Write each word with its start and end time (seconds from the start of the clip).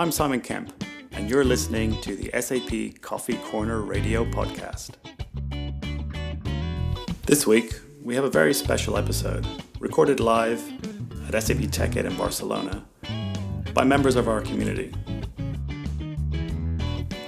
I'm 0.00 0.10
Simon 0.10 0.40
Kemp, 0.40 0.82
and 1.12 1.28
you're 1.28 1.44
listening 1.44 2.00
to 2.00 2.16
the 2.16 2.30
SAP 2.40 3.02
Coffee 3.02 3.36
Corner 3.36 3.82
Radio 3.82 4.24
Podcast. 4.24 4.92
This 7.26 7.46
week, 7.46 7.78
we 8.02 8.14
have 8.14 8.24
a 8.24 8.30
very 8.30 8.54
special 8.54 8.96
episode 8.96 9.46
recorded 9.78 10.18
live 10.18 10.66
at 11.28 11.42
SAP 11.42 11.58
TechEd 11.68 12.06
in 12.06 12.16
Barcelona 12.16 12.82
by 13.74 13.84
members 13.84 14.16
of 14.16 14.26
our 14.26 14.40
community. 14.40 14.90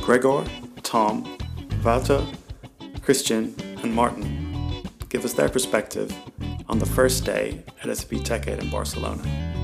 Gregor, 0.01 0.43
Tom, 0.83 1.39
Wouter, 1.85 2.27
Christian, 3.03 3.55
and 3.83 3.93
Martin 3.93 4.83
give 5.11 5.27
us 5.27 5.35
their 5.35 5.51
perspective 5.51 6.11
on 6.71 6.79
the 6.79 6.87
first 6.87 7.27
day 7.27 7.63
at 7.85 7.95
SAP 7.95 8.23
TechEd 8.23 8.63
in 8.63 8.71
Barcelona. 8.71 9.62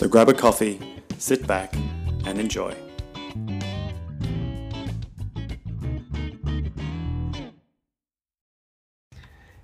So 0.00 0.08
grab 0.08 0.30
a 0.30 0.32
coffee, 0.32 0.80
sit 1.18 1.46
back, 1.46 1.74
and 2.24 2.38
enjoy. 2.38 2.74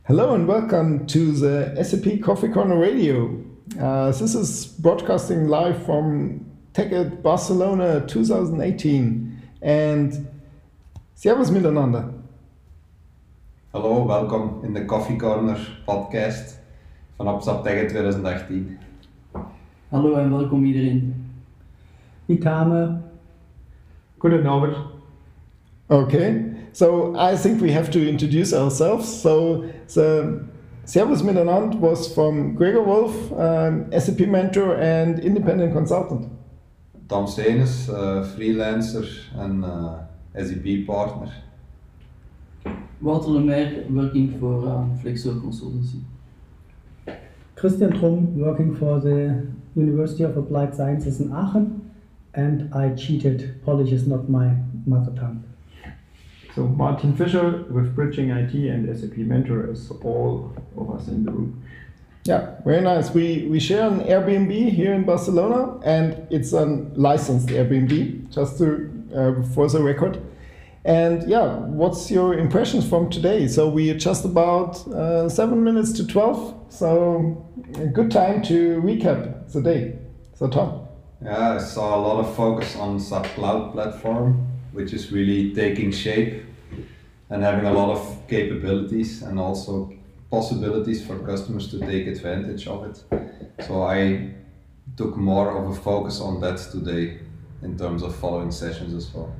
Hello 0.02 0.34
and 0.34 0.46
welcome 0.46 1.06
to 1.06 1.32
the 1.32 1.82
SAP 1.82 2.20
Coffee 2.20 2.48
Corner 2.48 2.78
Radio. 2.78 3.42
Uh, 3.80 4.12
this 4.12 4.34
is 4.34 4.66
broadcasting 4.66 5.48
live 5.48 5.82
from 5.86 6.44
TechEd 6.74 7.22
Barcelona 7.22 8.04
2018. 8.06 9.42
And 9.62 10.28
servus 11.14 11.48
miteinander. 11.48 12.12
Hallo, 13.72 14.06
welkom 14.06 14.60
in 14.64 14.74
de 14.74 14.84
Coffee 14.84 15.16
Corner 15.16 15.80
podcast 15.86 16.60
van 17.16 17.26
Opstap 17.26 17.64
TechEd 17.64 17.88
2018. 17.88 18.85
Hallo 19.88 20.16
en 20.16 20.30
welkom 20.30 20.64
iedereen. 20.64 21.14
Itame. 22.26 22.98
Goedenavond. 24.18 24.76
Okay, 25.86 26.44
so 26.72 27.14
I 27.14 27.36
think 27.36 27.60
we 27.60 27.72
have 27.72 27.90
to 27.90 27.98
introduce 27.98 28.56
ourselves. 28.56 29.20
So 29.20 29.64
the 29.94 30.40
Servus 30.84 31.22
Miteinander 31.22 31.78
was 31.78 32.12
from 32.12 32.56
Gregor 32.56 32.82
Wolf, 32.82 33.32
um, 33.32 33.86
SAP 33.92 34.26
mentor 34.26 34.74
and 34.76 35.20
independent 35.20 35.72
consultant. 35.72 36.28
Tom 37.06 37.26
Cenens, 37.26 37.88
uh, 37.88 38.24
freelancer 38.34 39.06
and 39.36 39.64
uh, 39.64 39.98
SAP 40.34 40.84
partner. 40.86 41.32
Wouter 43.00 43.30
Lemaire, 43.30 43.84
working 43.88 44.36
for 44.40 44.88
Flexso 45.00 45.40
Consultancy. 45.40 46.02
Christian 47.54 47.90
Drumm, 47.90 48.36
working 48.36 48.74
for 48.74 49.00
the 49.00 49.46
University 49.76 50.24
of 50.24 50.36
Applied 50.36 50.74
Sciences 50.74 51.20
in 51.20 51.32
Aachen, 51.32 51.94
and 52.34 52.74
I 52.74 52.94
cheated. 52.94 53.62
Polish 53.64 53.92
is 53.92 54.06
not 54.06 54.28
my 54.28 54.56
mother 54.86 55.12
tongue. 55.12 55.44
So 56.54 56.66
Martin 56.66 57.14
Fischer 57.14 57.64
with 57.70 57.94
Bridging 57.94 58.30
IT 58.30 58.54
and 58.54 58.98
SAP 58.98 59.18
Mentor 59.18 59.70
as 59.70 59.90
all 60.02 60.54
of 60.76 60.90
us 60.90 61.08
in 61.08 61.24
the 61.24 61.30
room. 61.30 61.62
Yeah, 62.24 62.56
very 62.64 62.80
nice. 62.80 63.10
We 63.10 63.46
we 63.48 63.60
share 63.60 63.86
an 63.88 64.00
Airbnb 64.00 64.70
here 64.70 64.94
in 64.94 65.04
Barcelona, 65.04 65.78
and 65.84 66.26
it's 66.30 66.52
a 66.52 66.64
licensed 66.94 67.48
Airbnb, 67.48 68.32
just 68.32 68.58
to 68.58 68.90
uh, 69.14 69.42
for 69.54 69.68
the 69.68 69.82
record. 69.82 70.18
And 70.86 71.28
yeah, 71.28 71.56
what's 71.56 72.12
your 72.12 72.38
impressions 72.38 72.88
from 72.88 73.10
today? 73.10 73.48
So 73.48 73.68
we 73.68 73.90
are 73.90 73.98
just 73.98 74.24
about 74.24 74.86
uh, 74.86 75.28
seven 75.28 75.64
minutes 75.64 75.92
to 75.94 76.06
twelve, 76.06 76.54
so 76.68 77.44
a 77.74 77.88
good 77.88 78.12
time 78.12 78.40
to 78.42 78.80
recap 78.82 79.50
the 79.50 79.62
day. 79.62 79.98
So 80.34 80.46
Tom. 80.48 80.86
Yeah, 81.20 81.54
I 81.54 81.58
saw 81.58 81.96
a 81.96 82.00
lot 82.00 82.20
of 82.20 82.36
focus 82.36 82.76
on 82.76 83.00
SAP 83.00 83.24
Cloud 83.34 83.72
Platform, 83.72 84.46
which 84.70 84.92
is 84.92 85.10
really 85.10 85.52
taking 85.52 85.90
shape 85.90 86.44
and 87.30 87.42
having 87.42 87.66
a 87.66 87.72
lot 87.72 87.90
of 87.90 88.22
capabilities 88.28 89.22
and 89.22 89.40
also 89.40 89.92
possibilities 90.30 91.04
for 91.04 91.18
customers 91.18 91.68
to 91.72 91.80
take 91.80 92.06
advantage 92.06 92.68
of 92.68 92.84
it. 92.84 93.02
So 93.66 93.82
I 93.82 94.34
took 94.96 95.16
more 95.16 95.50
of 95.50 95.68
a 95.68 95.74
focus 95.74 96.20
on 96.20 96.40
that 96.42 96.58
today 96.58 97.18
in 97.62 97.76
terms 97.76 98.04
of 98.04 98.14
following 98.14 98.52
sessions 98.52 98.94
as 98.94 99.12
well. 99.12 99.34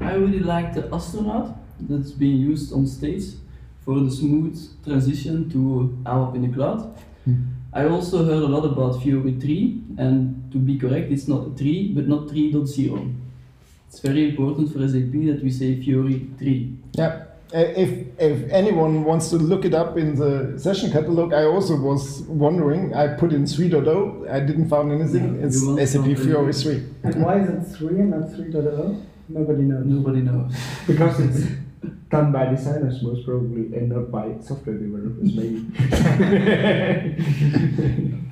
I 0.00 0.14
really 0.14 0.40
like 0.40 0.74
the 0.74 0.88
astronaut 0.94 1.56
that's 1.80 2.10
being 2.12 2.36
used 2.36 2.72
on 2.72 2.86
stage 2.86 3.24
for 3.84 4.00
the 4.00 4.10
smooth 4.10 4.56
transition 4.84 5.48
to 5.50 5.96
ABAP 6.04 6.34
in 6.36 6.42
the 6.50 6.54
cloud. 6.54 6.94
I 7.72 7.84
also 7.86 8.24
heard 8.24 8.42
a 8.42 8.46
lot 8.46 8.64
about 8.64 9.02
Fiori 9.02 9.32
3, 9.38 9.82
and 9.98 10.50
to 10.52 10.58
be 10.58 10.78
correct, 10.78 11.12
it's 11.12 11.28
not 11.28 11.56
3, 11.58 11.92
but 11.94 12.08
not 12.08 12.26
3.0. 12.28 13.14
It's 13.88 14.00
very 14.00 14.30
important 14.30 14.72
for 14.72 14.78
SAP 14.88 15.12
that 15.26 15.40
we 15.42 15.50
say 15.50 15.80
Fiori 15.82 16.28
3. 16.38 16.76
Yeah. 16.94 17.24
Uh, 17.54 17.58
If, 17.76 17.90
if 18.18 18.50
anyone 18.50 19.04
wants 19.04 19.30
to 19.30 19.36
look 19.36 19.64
it 19.64 19.72
up 19.74 19.96
in 19.96 20.14
the 20.16 20.58
session 20.58 20.90
catalog, 20.90 21.32
I 21.32 21.44
also 21.44 21.76
was 21.76 22.22
wondering. 22.28 22.94
I 22.94 23.08
put 23.08 23.32
in 23.32 23.44
3.0, 23.44 24.30
I 24.30 24.40
didn't 24.40 24.68
find 24.68 24.90
anything. 24.92 25.38
Yeah, 25.40 25.46
it's 25.46 25.60
SAP 25.62 25.86
something- 25.88 26.16
Fiori 26.16 26.52
3. 26.52 26.82
And 27.04 27.22
why 27.24 27.40
is 27.40 27.48
it 27.50 27.76
3 27.76 28.00
and 28.00 28.10
not 28.10 28.30
3.0? 28.30 29.00
Nobody 29.28 29.62
knows. 29.62 29.84
Nobody 29.86 30.20
knows. 30.20 30.54
Because 30.86 31.20
it's 31.20 31.46
done 32.10 32.32
by 32.32 32.46
designers 32.46 33.02
most 33.02 33.24
probably 33.26 33.76
and 33.76 33.90
not 33.90 34.10
by 34.10 34.38
software 34.40 34.76
developers 34.78 35.34
maybe. 35.34 35.66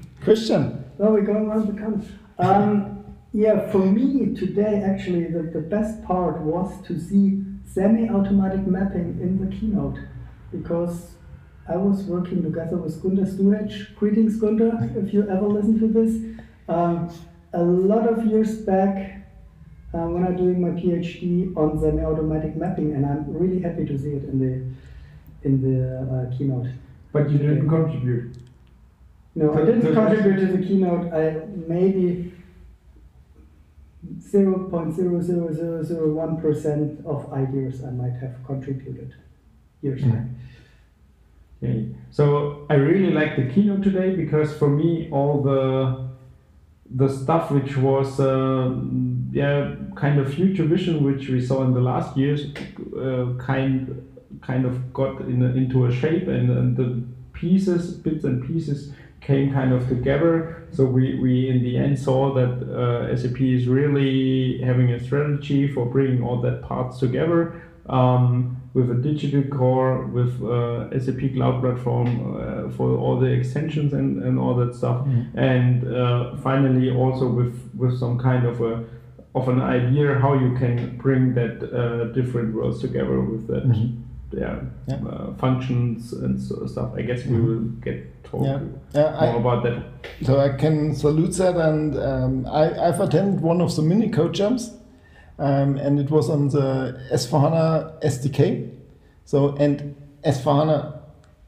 Christian. 0.23 0.85
Well, 0.99 1.13
we're 1.13 1.23
going 1.23 1.47
around 1.47 1.67
the 1.69 1.81
country. 1.81 2.09
Um, 2.39 3.05
yeah, 3.33 3.71
for 3.71 3.85
me 3.85 4.35
today, 4.35 4.83
actually, 4.83 5.25
the, 5.27 5.43
the 5.43 5.61
best 5.61 6.03
part 6.05 6.41
was 6.41 6.73
to 6.87 6.99
see 6.99 7.45
semi-automatic 7.67 8.67
mapping 8.67 9.19
in 9.21 9.39
the 9.39 9.55
keynote, 9.55 9.99
because 10.51 11.17
I 11.69 11.77
was 11.77 12.05
working 12.05 12.43
together 12.43 12.79
with 12.79 13.03
Gunter 13.03 13.25
Sturec. 13.25 13.95
Greetings, 13.97 14.37
Gunter, 14.37 14.91
if 14.97 15.13
you 15.13 15.29
ever 15.29 15.47
listen 15.47 15.79
to 15.81 15.89
this. 15.89 16.41
Um, 16.69 17.13
a 17.53 17.63
lot 17.63 18.09
of 18.09 18.25
years 18.27 18.57
back, 18.63 19.26
uh, 19.97 20.07
when 20.13 20.23
I'm 20.27 20.37
doing 20.37 20.61
my 20.61 20.71
PhD 20.81 21.57
on 21.57 21.79
semi-automatic 21.81 22.57
mapping, 22.57 22.93
and 22.95 23.05
I'm 23.07 23.25
really 23.43 23.61
happy 23.61 23.85
to 23.87 23.99
see 23.99 24.11
it 24.19 24.25
in 24.25 24.37
the 24.45 24.53
in 25.49 25.53
the 25.67 25.77
uh, 26.31 26.37
keynote. 26.37 26.69
but 27.13 27.31
you 27.31 27.39
didn't 27.39 27.69
contribute. 27.69 28.37
No, 29.35 29.53
I 29.55 29.65
didn't 29.65 29.93
contribute 29.95 30.37
to 30.43 30.47
the 30.57 30.63
keynote. 30.67 31.13
I 31.13 31.23
maybe 31.69 32.33
zero 34.21 34.69
point 34.71 34.95
zero 34.95 35.21
zero 35.21 35.53
zero 35.53 35.83
zero 35.83 36.13
one 36.25 36.41
percent 36.41 37.05
of 37.07 37.33
ideas 37.33 37.83
I 37.85 37.91
might 37.91 38.17
have 38.25 38.35
contributed 38.51 39.15
years 39.83 40.03
Mm. 40.03 40.13
back. 40.13 40.27
Okay. 41.63 41.89
So 42.11 42.67
I 42.71 42.75
really 42.75 43.13
like 43.21 43.33
the 43.37 43.47
keynote 43.53 43.83
today 43.83 44.15
because 44.23 44.57
for 44.61 44.69
me 44.81 45.09
all 45.11 45.43
the 45.43 45.63
the 47.03 47.09
stuff 47.09 47.51
which 47.51 47.77
was 47.77 48.21
um, 48.21 49.16
yeah 49.41 49.75
kind 49.95 50.19
of 50.21 50.33
future 50.39 50.65
vision 50.65 50.95
which 51.09 51.29
we 51.29 51.41
saw 51.49 51.59
in 51.67 51.73
the 51.79 51.85
last 51.93 52.17
years 52.17 52.41
uh, 53.07 53.27
kind 53.51 53.77
kind 54.41 54.65
of 54.65 54.93
got 54.93 55.21
in 55.33 55.43
a, 55.43 55.51
into 55.61 55.87
a 55.87 55.93
shape 55.93 56.27
and, 56.37 56.49
and 56.59 56.77
the 56.81 56.89
pieces 57.33 57.83
bits 58.05 58.25
and 58.25 58.47
pieces 58.47 58.93
came 59.21 59.53
kind 59.53 59.73
of 59.73 59.89
together. 59.89 60.67
So 60.71 60.85
we, 60.85 61.19
we 61.19 61.49
in 61.49 61.63
the 61.63 61.77
end 61.77 61.99
saw 61.99 62.33
that 62.35 62.55
uh, 62.83 63.17
SAP 63.17 63.41
is 63.41 63.67
really 63.67 64.61
having 64.63 64.93
a 64.93 65.01
strategy 65.03 65.67
for 65.67 65.85
bringing 65.87 66.23
all 66.23 66.41
that 66.43 66.63
parts 66.63 66.99
together 66.99 67.61
um, 67.89 68.63
with 68.75 68.91
a 68.91 68.95
digital 68.95 69.43
core, 69.57 70.07
with 70.07 70.43
uh, 70.45 70.99
SAP 71.01 71.35
Cloud 71.35 71.61
Platform 71.63 72.09
uh, 72.09 72.77
for 72.77 72.97
all 72.97 73.19
the 73.19 73.27
extensions 73.27 73.93
and, 73.93 74.23
and 74.23 74.39
all 74.39 74.55
that 74.55 74.75
stuff, 74.75 75.07
and 75.35 75.87
uh, 75.87 76.37
finally 76.39 76.91
also 76.91 77.27
with 77.29 77.55
with 77.75 77.99
some 77.99 78.19
kind 78.19 78.45
of 78.45 78.61
a 78.61 78.85
of 79.37 79.49
an 79.49 79.61
idea 79.61 80.19
how 80.19 80.33
you 80.33 80.57
can 80.57 80.97
bring 80.97 81.35
that 81.35 81.63
uh, 81.63 82.05
different 82.15 82.55
worlds 82.55 82.81
together 82.81 83.21
with 83.21 83.47
that. 83.49 83.67
Yeah, 84.33 84.61
Yeah. 84.89 85.09
Uh, 85.09 85.35
functions 85.35 86.13
and 86.13 86.41
so 86.41 86.67
stuff. 86.67 86.93
I 86.97 87.03
guess 87.03 87.25
we 87.27 87.39
will 87.41 87.61
get 87.85 88.25
talk 88.25 88.45
Yeah. 88.45 88.61
Yeah, 88.95 89.11
more 89.11 89.37
I, 89.37 89.37
about 89.37 89.63
that. 89.65 89.85
so 90.23 90.41
I 90.41 90.49
can 90.57 90.95
salute 90.95 91.37
that, 91.37 91.57
and 91.57 91.97
um, 91.99 92.47
I, 92.47 92.89
I've 92.89 93.01
attended 93.01 93.41
one 93.43 93.61
of 93.61 93.77
the 93.77 93.83
mini 93.83 94.09
CodeJams, 94.09 94.75
um, 95.39 95.77
and 95.77 96.01
it 96.01 96.11
was 96.11 96.31
on 96.31 96.49
the 96.49 96.99
S4HANA 97.13 98.03
SDK. 98.03 98.71
So 99.27 99.55
and 99.57 99.95
S4HANA 100.25 100.99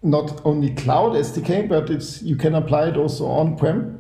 not 0.03 0.41
only 0.45 0.75
cloud 0.75 1.13
SDK, 1.13 1.69
but 1.69 1.91
it's 1.91 2.23
you 2.23 2.37
can 2.37 2.55
apply 2.55 2.89
it 2.89 2.97
also 2.97 3.27
on 3.27 3.57
prem. 3.57 3.98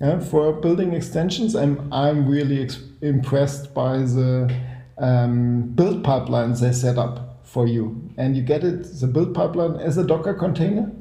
Yeah, 0.00 0.20
for 0.20 0.52
building 0.52 0.92
extensions, 0.92 1.56
I'm 1.56 1.90
I'm 1.92 2.28
really 2.28 2.68
impressed 3.00 3.72
by 3.72 3.98
the 3.98 4.54
um, 4.98 5.62
build 5.74 6.02
pipelines 6.04 6.60
they 6.60 6.72
set 6.72 6.98
up 6.98 7.40
for 7.44 7.66
you, 7.66 8.10
and 8.18 8.36
you 8.36 8.42
get 8.42 8.62
it 8.62 8.82
the 9.00 9.06
build 9.06 9.34
pipeline 9.34 9.76
as 9.76 9.96
a 9.96 10.04
Docker 10.06 10.34
container, 10.34 10.92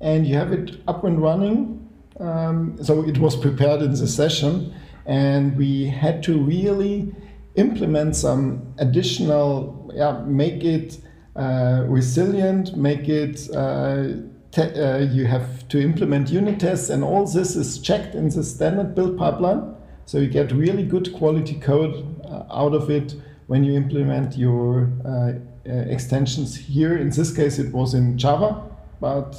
and 0.00 0.26
you 0.26 0.36
have 0.36 0.52
it 0.52 0.80
up 0.86 1.04
and 1.04 1.20
running 1.20 1.74
Um, 2.20 2.76
so 2.82 3.04
it 3.04 3.18
was 3.18 3.36
prepared 3.36 3.80
in 3.82 3.92
the 3.92 4.06
session, 4.08 4.74
and 5.06 5.56
we 5.56 5.86
had 5.86 6.22
to 6.24 6.38
really 6.42 7.14
implement 7.54 8.16
some 8.16 8.74
additional, 8.78 9.90
yeah, 9.94 10.22
make 10.26 10.64
it 10.64 10.98
uh, 11.36 11.84
resilient, 11.88 12.76
make 12.76 13.08
it. 13.08 13.48
Uh, 13.54 14.08
uh, 14.56 15.06
you 15.10 15.26
have 15.26 15.68
to 15.68 15.80
implement 15.80 16.30
unit 16.30 16.60
tests, 16.60 16.88
and 16.88 17.04
all 17.04 17.26
this 17.26 17.56
is 17.56 17.78
checked 17.78 18.14
in 18.14 18.28
the 18.30 18.42
standard 18.42 18.94
build 18.94 19.18
pipeline. 19.18 19.74
So 20.06 20.18
you 20.18 20.28
get 20.28 20.52
really 20.52 20.84
good 20.84 21.12
quality 21.12 21.54
code 21.60 22.16
uh, 22.24 22.44
out 22.50 22.72
of 22.72 22.90
it 22.90 23.14
when 23.46 23.62
you 23.64 23.74
implement 23.74 24.36
your 24.36 24.90
uh, 25.04 25.32
uh, 25.68 25.72
extensions 25.90 26.56
here. 26.56 26.96
In 26.96 27.10
this 27.10 27.34
case, 27.34 27.58
it 27.58 27.72
was 27.74 27.92
in 27.92 28.16
Java, 28.16 28.62
but 29.00 29.36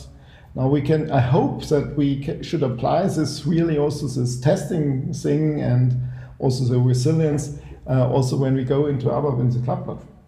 now 0.53 0.67
we 0.67 0.81
can. 0.81 1.09
I 1.11 1.21
hope 1.21 1.65
that 1.69 1.95
we 1.95 2.44
should 2.44 2.61
apply 2.61 3.07
this 3.07 3.45
really 3.45 3.77
also 3.77 4.07
this 4.07 4.39
testing 4.39 5.11
thing 5.13 5.61
and 5.61 5.95
also 6.38 6.65
the 6.65 6.79
resilience 6.79 7.59
uh, 7.89 8.07
also 8.07 8.38
when 8.38 8.56
we 8.56 8.63
go 8.63 8.85
into 8.85 9.07
ABAP 9.07 9.39
in 9.39 9.50
the 9.50 9.59
cloud 9.59 9.85
platform. 9.85 10.19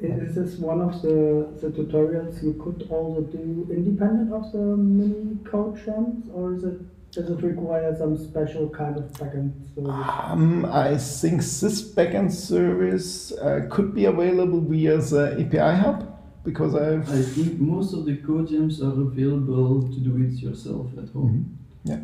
Is 0.00 0.34
this 0.34 0.58
one 0.58 0.80
of 0.80 1.00
the, 1.02 1.48
the 1.60 1.68
tutorials 1.68 2.42
you 2.42 2.54
could 2.62 2.86
also 2.90 3.22
do 3.22 3.66
independent 3.70 4.32
of 4.32 4.50
the 4.52 4.58
mini 4.58 5.36
CodeJams, 5.44 6.34
or 6.34 6.54
is 6.54 6.64
it 6.64 6.80
does 7.10 7.30
it 7.30 7.42
require 7.42 7.96
some 7.96 8.16
special 8.18 8.68
kind 8.68 8.96
of 8.96 9.04
backend 9.12 9.52
service? 9.74 9.90
Um, 9.90 10.66
I 10.66 10.98
think 10.98 11.40
this 11.40 11.94
backend 11.94 12.32
service 12.32 13.32
uh, 13.32 13.66
could 13.70 13.94
be 13.94 14.04
available 14.04 14.60
via 14.60 14.98
the 14.98 15.36
API 15.40 15.80
hub 15.80 16.18
because 16.44 16.74
I've. 16.74 17.08
I 17.10 17.22
think 17.22 17.58
most 17.58 17.94
of 17.94 18.04
the 18.04 18.16
CodeJams 18.18 18.82
are 18.82 19.00
available 19.00 19.82
to 19.82 20.00
do 20.00 20.16
it 20.22 20.32
yourself 20.42 20.86
at 20.98 21.08
home. 21.10 21.30
Mm 21.30 21.44
-hmm. 21.44 21.90
Yeah. 21.90 22.00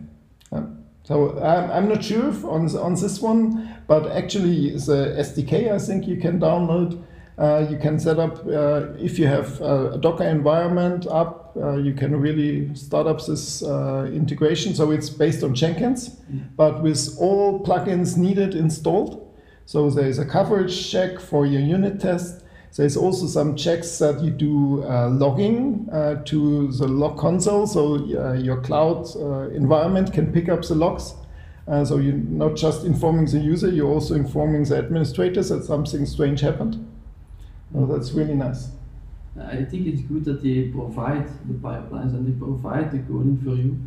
yeah. 0.52 0.66
So 1.04 1.14
I'm, 1.38 1.70
I'm 1.70 1.88
not 1.88 2.02
sure 2.02 2.32
on 2.48 2.62
on 2.76 2.94
this 2.94 3.22
one, 3.22 3.68
but 3.86 4.06
actually 4.06 4.70
the 4.70 5.14
SDK 5.26 5.52
I 5.76 5.78
think 5.78 6.06
you 6.06 6.16
can 6.16 6.40
download 6.40 6.98
uh, 7.36 7.66
you 7.68 7.76
can 7.76 7.98
set 7.98 8.18
up, 8.18 8.46
uh, 8.46 8.92
if 8.96 9.18
you 9.18 9.26
have 9.26 9.60
a 9.60 9.98
Docker 9.98 10.24
environment 10.24 11.06
up, 11.08 11.52
uh, 11.56 11.76
you 11.76 11.92
can 11.92 12.14
really 12.20 12.72
start 12.74 13.06
up 13.08 13.24
this 13.24 13.62
uh, 13.62 14.08
integration. 14.12 14.74
So 14.74 14.92
it's 14.92 15.10
based 15.10 15.42
on 15.42 15.54
Jenkins, 15.54 16.10
mm. 16.10 16.44
but 16.56 16.82
with 16.82 17.16
all 17.18 17.64
plugins 17.64 18.16
needed 18.16 18.54
installed. 18.54 19.20
So 19.66 19.90
there's 19.90 20.18
a 20.18 20.24
coverage 20.24 20.90
check 20.90 21.18
for 21.18 21.44
your 21.44 21.60
unit 21.60 22.00
test. 22.00 22.44
There's 22.76 22.96
also 22.96 23.26
some 23.26 23.56
checks 23.56 23.98
that 23.98 24.20
you 24.20 24.30
do 24.30 24.84
uh, 24.84 25.08
logging 25.08 25.88
uh, 25.92 26.22
to 26.24 26.70
the 26.72 26.86
log 26.88 27.18
console. 27.18 27.66
So 27.66 28.04
your 28.34 28.60
cloud 28.62 29.06
environment 29.54 30.12
can 30.12 30.32
pick 30.32 30.48
up 30.48 30.62
the 30.62 30.74
logs. 30.74 31.14
so 31.84 31.98
you're 31.98 32.14
not 32.14 32.56
just 32.56 32.84
informing 32.84 33.26
the 33.26 33.38
user, 33.38 33.70
you're 33.70 33.90
also 33.90 34.14
informing 34.14 34.64
the 34.64 34.76
administrators 34.76 35.48
that 35.50 35.64
something 35.64 36.04
strange 36.04 36.40
happened. 36.40 36.84
Oh, 37.74 37.86
that's 37.86 38.12
really 38.12 38.34
nice. 38.34 38.68
I 39.40 39.64
think 39.64 39.88
it's 39.88 40.02
good 40.02 40.24
that 40.26 40.42
they 40.42 40.68
provide 40.68 41.26
the 41.48 41.54
pipelines 41.54 42.14
and 42.14 42.26
they 42.26 42.38
provide 42.38 42.92
the 42.92 42.98
coding 43.00 43.40
for 43.42 43.56
you, 43.56 43.80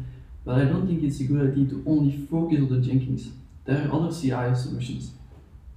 but 0.43 0.59
I 0.59 0.65
don't 0.65 0.85
think 0.85 1.03
it's 1.03 1.21
a 1.21 1.23
good 1.23 1.51
idea 1.51 1.67
to 1.67 1.83
only 1.87 2.11
focus 2.29 2.59
on 2.59 2.69
the 2.69 2.85
Jenkins. 2.85 3.29
There 3.63 3.77
are 3.77 3.93
other 3.93 4.13
CI 4.13 4.53
solutions 4.55 5.11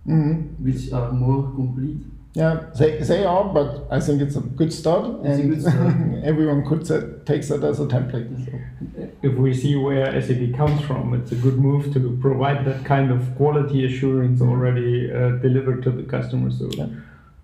mm-hmm. 0.06 0.64
which 0.64 0.92
are 0.92 1.12
more 1.12 1.42
complete. 1.54 2.02
Yeah, 2.32 2.66
they, 2.78 2.98
they 2.98 3.24
are, 3.24 3.44
but 3.44 3.86
I 3.90 4.00
think 4.00 4.22
it's 4.22 4.36
a 4.36 4.40
good 4.40 4.72
start, 4.72 5.24
it's 5.24 5.40
and 5.40 5.50
good 5.50 5.62
start. 5.62 5.94
everyone 6.24 6.64
could 6.66 6.86
set, 6.86 7.26
take 7.26 7.42
that 7.48 7.62
as 7.64 7.80
a 7.80 7.86
template. 7.86 8.46
So. 8.46 9.08
If 9.22 9.34
we 9.36 9.52
see 9.52 9.74
where 9.76 10.20
SAP 10.20 10.54
comes 10.56 10.80
from, 10.82 11.14
it's 11.14 11.32
a 11.32 11.36
good 11.36 11.58
move 11.58 11.92
to 11.92 12.18
provide 12.20 12.64
that 12.66 12.84
kind 12.84 13.10
of 13.10 13.34
quality 13.36 13.84
assurance 13.84 14.40
already 14.40 15.12
uh, 15.12 15.30
delivered 15.38 15.82
to 15.84 15.90
the 15.90 16.04
customer. 16.04 16.50
So. 16.50 16.68
Yeah 16.72 16.86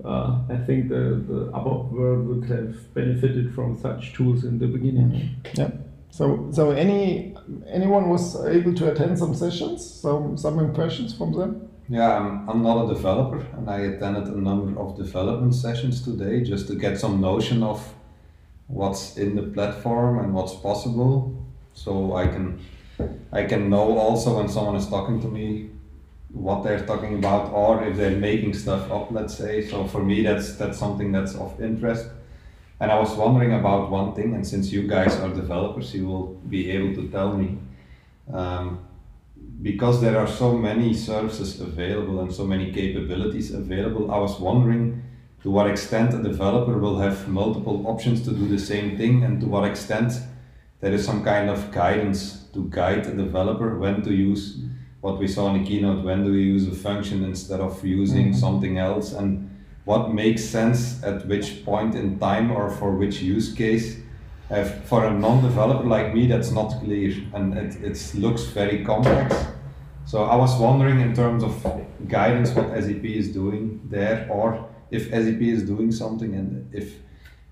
uh, 0.06 0.38
I 0.48 0.56
think 0.66 0.88
the, 0.88 1.22
the 1.30 1.50
ABAP 1.52 1.90
world 1.90 2.26
would 2.28 2.44
have 2.48 2.94
benefited 2.94 3.54
from 3.54 3.78
such 3.78 4.12
tools 4.14 4.44
in 4.44 4.58
the 4.58 4.66
beginning. 4.66 5.10
Mm-hmm. 5.10 5.60
Yeah. 5.60 5.70
So, 6.10 6.48
so 6.52 6.70
any 6.70 7.36
anyone 7.66 8.08
was 8.08 8.42
able 8.46 8.74
to 8.74 8.92
attend 8.92 9.18
some 9.18 9.34
sessions? 9.34 9.84
Some 9.84 10.38
some 10.38 10.58
impressions 10.58 11.16
from 11.16 11.32
them? 11.32 11.68
Yeah, 11.88 12.16
I'm, 12.18 12.48
I'm 12.48 12.62
not 12.62 12.84
a 12.84 12.94
developer, 12.94 13.46
and 13.56 13.70
I 13.70 13.78
attended 13.80 14.26
a 14.28 14.40
number 14.40 14.80
of 14.80 14.96
development 14.96 15.54
sessions 15.54 16.02
today 16.02 16.42
just 16.42 16.66
to 16.68 16.74
get 16.74 16.98
some 16.98 17.20
notion 17.20 17.62
of 17.62 17.94
what's 18.66 19.16
in 19.16 19.36
the 19.36 19.42
platform 19.42 20.18
and 20.18 20.34
what's 20.34 20.54
possible, 20.54 21.46
so 21.74 22.16
I 22.16 22.26
can 22.26 22.60
I 23.32 23.44
can 23.44 23.68
know 23.68 23.98
also 23.98 24.38
when 24.38 24.48
someone 24.48 24.76
is 24.76 24.86
talking 24.88 25.20
to 25.20 25.28
me 25.28 25.70
what 26.30 26.62
they're 26.64 26.84
talking 26.84 27.14
about 27.18 27.52
or 27.52 27.84
if 27.84 27.96
they're 27.96 28.18
making 28.18 28.54
stuff 28.54 28.90
up 28.90 29.10
let's 29.10 29.36
say. 29.36 29.66
So 29.66 29.86
for 29.86 30.02
me 30.02 30.22
that's 30.22 30.56
that's 30.56 30.78
something 30.78 31.12
that's 31.12 31.34
of 31.34 31.60
interest. 31.60 32.06
And 32.78 32.90
i 32.92 32.98
was 32.98 33.12
wondering 33.14 33.54
about 33.54 33.90
one 33.90 34.14
thing 34.14 34.34
and 34.34 34.46
since 34.46 34.70
you 34.70 34.86
guys 34.86 35.16
are 35.16 35.30
developers 35.30 35.94
you 35.94 36.06
will 36.06 36.34
be 36.56 36.70
able 36.70 36.94
to 36.94 37.08
tell 37.08 37.34
me 37.34 37.58
um, 38.32 38.80
because 39.62 40.02
there 40.02 40.18
are 40.18 40.26
so 40.26 40.56
many 40.56 40.92
services 40.92 41.58
available 41.60 42.20
and 42.20 42.32
so 42.32 42.44
many 42.44 42.70
capabilities 42.72 43.54
available 43.54 44.10
i 44.10 44.18
was 44.18 44.38
wondering 44.38 45.02
to 45.42 45.50
what 45.50 45.70
extent 45.70 46.12
a 46.12 46.22
developer 46.22 46.76
will 46.76 46.98
have 46.98 47.28
multiple 47.28 47.86
options 47.86 48.22
to 48.22 48.30
do 48.30 48.46
the 48.48 48.58
same 48.58 48.96
thing 48.98 49.24
and 49.24 49.40
to 49.40 49.46
what 49.46 49.64
extent 49.64 50.12
there 50.80 50.92
is 50.92 51.04
some 51.04 51.24
kind 51.24 51.48
of 51.48 51.70
guidance 51.72 52.44
to 52.52 52.68
guide 52.68 53.06
a 53.06 53.14
developer 53.14 53.78
when 53.78 54.02
to 54.02 54.12
use 54.12 54.58
what 55.06 55.20
we 55.20 55.28
saw 55.28 55.44
in 55.50 55.54
the 55.58 55.68
keynote, 55.68 56.04
when 56.04 56.24
do 56.24 56.32
we 56.32 56.42
use 56.42 56.66
a 56.66 56.74
function 56.88 57.18
instead 57.22 57.60
of 57.60 57.72
using 57.84 58.26
mm-hmm. 58.30 58.44
something 58.44 58.74
else, 58.78 59.12
and 59.12 59.28
what 59.84 60.12
makes 60.12 60.42
sense 60.44 60.80
at 61.04 61.18
which 61.30 61.64
point 61.64 61.94
in 61.94 62.18
time 62.18 62.50
or 62.50 62.68
for 62.78 62.90
which 63.00 63.16
use 63.22 63.52
case. 63.62 63.88
If 64.50 64.68
for 64.90 65.00
a 65.06 65.12
non-developer 65.24 65.86
like 65.96 66.08
me, 66.16 66.26
that's 66.32 66.50
not 66.50 66.68
clear, 66.82 67.10
and 67.34 67.46
it, 67.56 67.72
it 67.88 67.96
looks 68.24 68.42
very 68.60 68.84
complex. 68.84 69.28
So 70.04 70.24
I 70.24 70.36
was 70.44 70.52
wondering 70.66 70.98
in 71.00 71.14
terms 71.14 71.42
of 71.48 71.54
guidance 72.08 72.50
what 72.56 72.68
SAP 72.84 73.04
is 73.04 73.26
doing 73.40 73.62
there, 73.96 74.26
or 74.28 74.46
if 74.90 75.02
SAP 75.10 75.42
is 75.54 75.62
doing 75.72 75.90
something, 75.92 76.34
and 76.34 76.48
if 76.74 76.88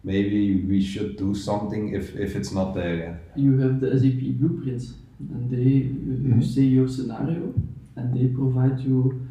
maybe 0.02 0.42
we 0.70 0.82
should 0.82 1.16
do 1.16 1.34
something 1.34 1.94
if, 1.94 2.16
if 2.16 2.34
it's 2.37 2.52
not 2.52 2.75
there 2.75 2.94
yet. 3.04 3.16
You 3.37 3.58
have 3.62 3.80
the 3.80 3.90
SAP 4.00 4.23
blueprints 4.38 4.87
and 5.18 5.50
they 5.50 5.88
mm-hmm. 5.88 6.40
you 6.40 6.47
say 6.47 6.62
your 6.62 6.88
scenario 6.88 7.52
and 7.97 8.14
they 8.14 8.26
provide 8.35 8.78
you 8.80 9.26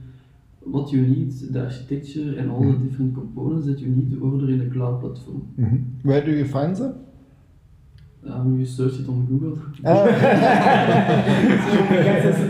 what 0.62 0.92
you 0.92 1.02
need, 1.02 1.32
the 1.52 1.66
architecture 1.66 2.40
and 2.40 2.52
all 2.52 2.62
mm-hmm. 2.62 2.84
the 2.84 2.90
different 2.90 3.14
components 3.14 3.68
that 3.68 3.80
you 3.80 3.88
need 3.88 4.10
to 4.12 4.24
order 4.24 4.50
in 4.50 4.68
a 4.68 4.74
cloud 4.74 5.02
platform. 5.02 5.54
Mm-hmm. 5.60 6.08
Where 6.08 6.22
do 6.22 6.32
you 6.32 6.48
find 6.48 6.76
them? 6.76 7.06
Um, 8.26 8.58
you 8.58 8.66
search 8.66 8.94
it 8.94 9.10
on 9.10 9.26
Google. 9.26 9.60
Oh. 9.86 10.06
so, 10.06 10.12
as, 10.14 10.22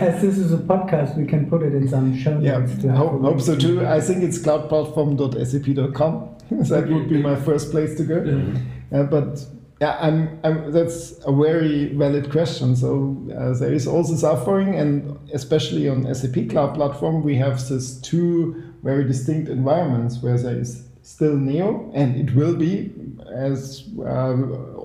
as, 0.00 0.22
this 0.22 0.38
is 0.38 0.52
a 0.52 0.58
podcast, 0.58 1.16
we 1.16 1.26
can 1.26 1.50
put 1.50 1.64
it 1.64 1.74
in 1.74 1.88
some 1.88 2.16
show 2.16 2.38
notes. 2.38 2.84
Yeah, 2.84 2.94
hope, 2.94 3.20
hope 3.20 3.40
so 3.40 3.56
too. 3.56 3.84
I 3.84 4.00
think 4.00 4.22
it's 4.22 4.38
cloudplatform.sap.com. 4.38 6.28
that 6.68 6.88
would 6.88 7.08
be 7.08 7.20
my 7.20 7.34
first 7.34 7.72
place 7.72 7.96
to 7.96 8.04
go. 8.04 8.22
Yeah. 8.22 9.00
Uh, 9.00 9.02
but 9.02 9.44
yeah, 9.84 9.98
I'm, 10.00 10.40
I'm, 10.44 10.72
that's 10.72 11.12
a 11.26 11.32
very 11.32 11.92
valid 11.92 12.30
question. 12.30 12.74
So 12.74 13.14
uh, 13.36 13.52
there 13.52 13.70
is 13.70 13.86
also 13.86 14.14
suffering, 14.14 14.76
and 14.76 15.18
especially 15.34 15.90
on 15.90 16.14
SAP 16.14 16.48
Cloud 16.48 16.74
Platform, 16.74 17.22
we 17.22 17.36
have 17.36 17.56
these 17.68 18.00
two 18.00 18.62
very 18.82 19.04
distinct 19.04 19.50
environments 19.50 20.22
where 20.22 20.38
there 20.38 20.58
is 20.58 20.88
still 21.02 21.36
Neo, 21.36 21.90
and 21.92 22.16
it 22.16 22.34
will 22.34 22.56
be, 22.56 22.94
as 23.30 23.84
uh, 23.98 24.32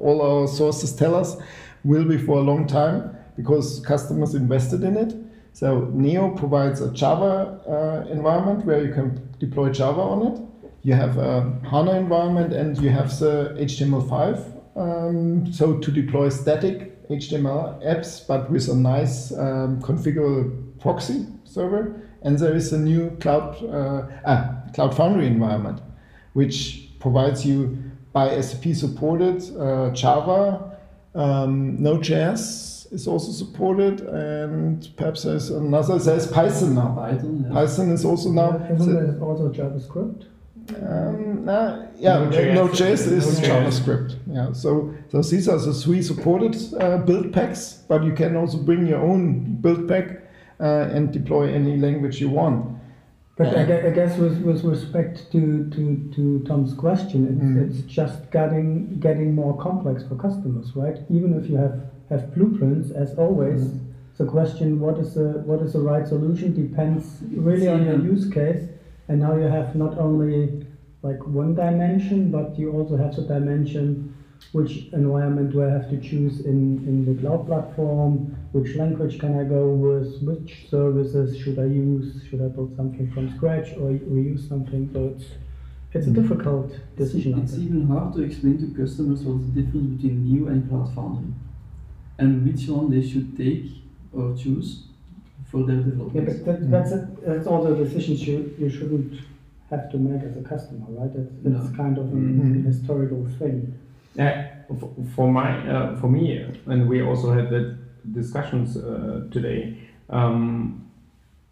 all 0.05 0.21
our 0.21 0.47
sources 0.49 0.93
tell 0.93 1.15
us, 1.15 1.37
will 1.85 2.03
be 2.03 2.17
for 2.17 2.39
a 2.39 2.41
long 2.41 2.67
time 2.67 3.15
because 3.37 3.79
customers 3.85 4.35
invested 4.35 4.83
in 4.83 4.97
it. 4.97 5.15
So 5.53 5.89
Neo 5.93 6.31
provides 6.35 6.81
a 6.81 6.91
Java 6.91 7.61
uh, 7.65 8.11
environment 8.11 8.65
where 8.65 8.83
you 8.83 8.93
can 8.93 9.07
deploy 9.39 9.69
Java 9.69 10.01
on 10.01 10.27
it. 10.27 10.41
You 10.83 10.93
have 10.93 11.17
a 11.17 11.57
HANA 11.71 11.93
environment 11.93 12.51
and 12.51 12.77
you 12.77 12.89
have 12.89 13.17
the 13.17 13.55
HTML5 13.57 14.58
um, 14.75 15.51
so 15.51 15.77
to 15.77 15.91
deploy 15.91 16.29
static 16.29 17.07
HTML 17.09 17.83
apps, 17.83 18.25
but 18.27 18.49
with 18.51 18.67
a 18.69 18.75
nice 18.75 19.31
um, 19.31 19.81
configurable 19.81 20.79
proxy 20.79 21.25
server. 21.43 22.01
And 22.21 22.37
there 22.37 22.55
is 22.55 22.73
a 22.73 22.77
new 22.77 23.11
cloud 23.21 23.63
uh, 23.63 24.07
ah, 24.25 24.55
Cloud 24.73 24.95
Foundry 24.95 25.27
environment, 25.27 25.81
which 26.33 26.89
provides 26.99 27.45
you 27.45 27.77
by 28.11 28.39
SAP 28.41 28.73
supported 28.73 29.41
uh, 29.57 29.91
Java, 29.91 30.77
um, 31.15 31.81
Node.js 31.81 32.91
is 32.91 33.07
also 33.07 33.31
supported, 33.31 34.01
and 34.01 34.89
perhaps 34.95 35.23
there's 35.23 35.49
another. 35.49 35.97
There's 35.99 36.27
Python 36.27 36.75
now. 36.75 36.95
Python, 36.95 37.45
yeah. 37.45 37.53
Python 37.53 37.91
is 37.91 38.05
also 38.05 38.29
now. 38.31 38.57
Isn't 38.71 38.93
there 38.93 39.23
also 39.23 39.49
JavaScript? 39.49 40.25
Um, 40.75 41.45
nah, 41.45 41.85
yeah, 41.97 42.19
Node.js. 42.19 42.53
Node.js 42.53 43.11
is 43.11 43.39
Node.js. 43.39 43.49
JavaScript. 43.49 44.15
Yeah, 44.27 44.51
so 44.53 44.93
so 45.09 45.21
these 45.21 45.47
are 45.49 45.57
the 45.57 45.73
three 45.73 46.01
supported 46.01 46.55
uh, 46.79 46.97
build 46.97 47.33
packs, 47.33 47.83
but 47.87 48.03
you 48.03 48.13
can 48.13 48.35
also 48.35 48.57
bring 48.57 48.85
your 48.87 48.99
own 49.01 49.55
build 49.61 49.87
pack 49.87 50.23
uh, 50.59 50.89
and 50.93 51.11
deploy 51.11 51.51
any 51.53 51.77
language 51.77 52.21
you 52.21 52.29
want. 52.29 52.77
But 53.37 53.55
I, 53.55 53.63
gue- 53.63 53.87
I 53.87 53.91
guess 53.91 54.17
with, 54.17 54.41
with 54.41 54.65
respect 54.65 55.31
to, 55.31 55.69
to, 55.69 56.11
to 56.13 56.43
Tom's 56.45 56.73
question, 56.73 57.25
it's, 57.31 57.41
Mm. 57.41 57.69
it's 57.69 57.81
just 57.87 58.29
getting 58.31 58.99
getting 58.99 59.33
more 59.33 59.55
complex 59.57 60.03
for 60.03 60.15
customers, 60.15 60.75
right? 60.75 60.97
Even 61.09 61.33
if 61.41 61.49
you 61.49 61.55
have, 61.55 61.79
have 62.09 62.35
blueprints, 62.35 62.91
as 62.91 63.13
always, 63.17 63.61
Mm. 63.61 63.79
the 64.17 64.25
question 64.25 64.81
what 64.81 64.97
is 64.99 65.13
the 65.13 65.41
what 65.45 65.61
is 65.61 65.71
the 65.71 65.79
right 65.79 66.05
solution 66.05 66.53
depends 66.53 67.03
really 67.31 67.69
on 67.69 67.85
your 67.85 67.99
use 68.13 68.29
case. 68.29 68.63
And 69.09 69.19
now 69.19 69.35
you 69.35 69.45
have 69.45 69.75
not 69.75 69.97
only 69.97 70.65
like 71.01 71.25
one 71.25 71.55
dimension, 71.55 72.31
but 72.31 72.57
you 72.57 72.71
also 72.71 72.95
have 72.95 73.15
the 73.15 73.23
dimension 73.23 74.15
which 74.51 74.87
environment 74.93 75.51
do 75.51 75.63
I 75.63 75.69
have 75.69 75.89
to 75.89 75.99
choose 75.99 76.45
in, 76.45 76.77
in 76.87 77.05
the 77.05 77.19
cloud 77.21 77.45
platform, 77.45 78.37
which 78.51 78.75
language 78.75 79.19
can 79.19 79.37
I 79.37 79.43
go 79.43 79.67
with, 79.67 80.21
which 80.21 80.69
services 80.69 81.37
should 81.37 81.59
I 81.59 81.65
use, 81.65 82.23
should 82.29 82.41
I 82.41 82.47
build 82.47 82.75
something 82.75 83.11
from 83.11 83.35
scratch 83.35 83.73
or 83.73 83.91
reuse 83.91 84.47
something, 84.47 84.89
so 84.93 85.13
it's, 85.15 85.25
it's 85.93 86.07
a 86.07 86.09
mm-hmm. 86.09 86.21
difficult 86.21 86.71
decision. 86.95 87.35
I 87.35 87.43
it's 87.43 87.55
even 87.55 87.87
hard 87.87 88.13
to 88.13 88.23
explain 88.23 88.57
to 88.59 88.79
customers 88.79 89.21
what's 89.21 89.45
the 89.47 89.61
difference 89.61 90.01
between 90.01 90.25
Neo 90.25 90.47
and 90.47 90.69
Cloud 90.69 90.93
Foundry 90.95 91.33
and 92.17 92.45
which 92.45 92.67
one 92.67 92.89
they 92.89 93.07
should 93.07 93.35
take 93.37 93.65
or 94.13 94.35
choose 94.35 94.88
for 95.49 95.65
their 95.65 95.77
Yeah, 95.77 95.83
development. 95.83 96.25
but 96.27 96.45
that, 96.45 96.71
that's, 96.71 96.91
a, 96.91 97.07
that's 97.25 97.47
also 97.47 97.75
decisions 97.75 98.27
you, 98.27 98.53
you 98.59 98.69
shouldn't 98.69 99.13
have 99.69 99.91
to 99.91 99.97
make 99.97 100.23
as 100.23 100.35
a 100.37 100.41
customer, 100.41 100.85
right? 100.89 101.11
It's, 101.15 101.31
it's 101.45 101.69
No. 101.71 101.77
kind 101.77 101.97
of 101.97 102.05
an 102.13 102.39
Mhm. 102.39 102.65
historical 102.65 103.25
thing. 103.39 103.73
Yeah, 104.15 104.47
for, 104.79 104.89
for 105.15 105.31
my 105.31 105.49
uh, 105.73 105.95
for 105.99 106.09
me, 106.09 106.23
and 106.65 106.89
we 106.89 107.01
also 107.01 107.31
had 107.31 107.49
that 107.51 107.67
discussions 108.11 108.75
uh, 108.75 109.27
today. 109.31 109.77
Um, 110.09 110.83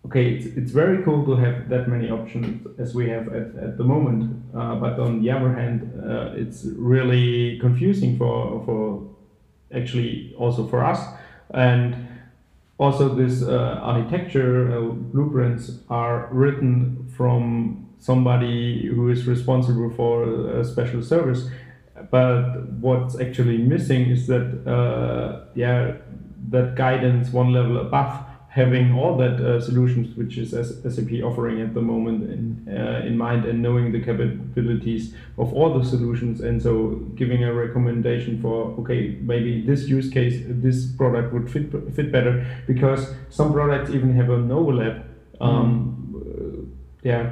okay, 0.05 0.25
it's, 0.35 0.45
it's 0.57 0.71
very 0.71 1.03
cool 1.03 1.23
to 1.25 1.35
have 1.35 1.69
that 1.69 1.87
many 1.87 2.09
options 2.09 2.65
as 2.79 2.95
we 2.95 3.09
have 3.09 3.27
at, 3.39 3.47
at 3.67 3.77
the 3.77 3.83
moment, 3.83 4.21
uh, 4.55 4.75
but 4.75 4.99
on 4.99 5.21
the 5.21 5.29
other 5.31 5.53
hand, 5.53 5.79
uh, 6.03 6.31
it's 6.41 6.65
really 6.77 7.59
confusing 7.59 8.17
for 8.17 8.63
for 8.65 8.81
actually 9.73 10.33
also 10.37 10.65
for 10.67 10.83
us 10.83 10.99
and 11.53 11.95
also 12.77 13.15
this 13.15 13.41
uh, 13.43 13.79
architecture 13.81 14.77
uh, 14.77 14.81
blueprints 14.91 15.79
are 15.89 16.29
written 16.31 17.11
from 17.17 17.87
somebody 17.99 18.85
who 18.85 19.09
is 19.09 19.25
responsible 19.25 19.89
for 19.95 20.59
a 20.59 20.63
special 20.63 21.01
service. 21.01 21.49
But 22.11 22.69
what's 22.79 23.19
actually 23.19 23.57
missing 23.57 24.11
is 24.11 24.27
that 24.27 24.45
uh, 24.67 25.45
yeah 25.55 25.93
that 26.49 26.75
guidance 26.75 27.31
one 27.31 27.51
level 27.51 27.79
above 27.79 28.26
having 28.57 28.91
all 28.99 29.15
that 29.15 29.39
uh, 29.39 29.61
solutions 29.61 30.17
which 30.17 30.35
is 30.39 30.49
SAP 30.49 31.11
offering 31.23 31.61
at 31.61 31.75
the 31.75 31.81
moment 31.81 32.23
in, 32.23 32.75
uh, 32.75 33.05
in 33.05 33.15
mind 33.15 33.45
and 33.45 33.61
knowing 33.61 33.91
the 33.91 34.01
capabilities 34.09 35.13
of 35.37 35.53
all 35.53 35.77
the 35.77 35.85
solutions 35.85 36.41
and 36.41 36.59
so 36.59 36.95
giving 37.13 37.43
a 37.43 37.53
recommendation 37.53 38.41
for 38.41 38.55
okay 38.79 39.01
maybe 39.21 39.61
this 39.61 39.87
use 39.87 40.09
case 40.09 40.41
this 40.47 40.87
product 40.99 41.31
would 41.33 41.47
fit 41.53 41.67
fit 41.95 42.11
better 42.11 42.33
because 42.65 43.13
some 43.29 43.53
products 43.53 43.91
even 43.91 44.11
have 44.19 44.31
an 44.31 44.51
overlap 44.51 45.05
um, 45.39 45.61
uh, 46.17 46.65
yeah 47.03 47.23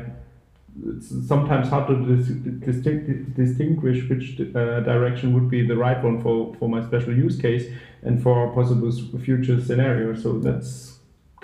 it's 0.89 1.07
sometimes 1.27 1.69
hard 1.69 1.87
to 1.87 1.95
dis- 2.15 2.35
distinct, 2.67 3.33
distinguish 3.33 4.07
which 4.09 4.39
uh, 4.41 4.81
direction 4.81 5.33
would 5.33 5.49
be 5.49 5.65
the 5.65 5.75
right 5.75 6.03
one 6.03 6.21
for, 6.21 6.53
for 6.59 6.67
my 6.67 6.85
special 6.85 7.15
use 7.15 7.39
case 7.39 7.65
and 8.03 8.21
for 8.21 8.53
possible 8.53 8.91
future 9.19 9.59
scenarios. 9.61 10.21
So 10.21 10.37
that's 10.39 10.94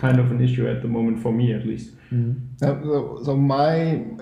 kind 0.01 0.20
of 0.20 0.31
an 0.31 0.41
issue 0.41 0.67
at 0.67 0.81
the 0.81 0.88
moment 0.88 1.22
for 1.22 1.31
me, 1.31 1.53
at 1.53 1.65
least. 1.65 1.91
Uh, 2.62 2.81
so, 2.84 3.22
so 3.24 3.38
my 3.38 3.75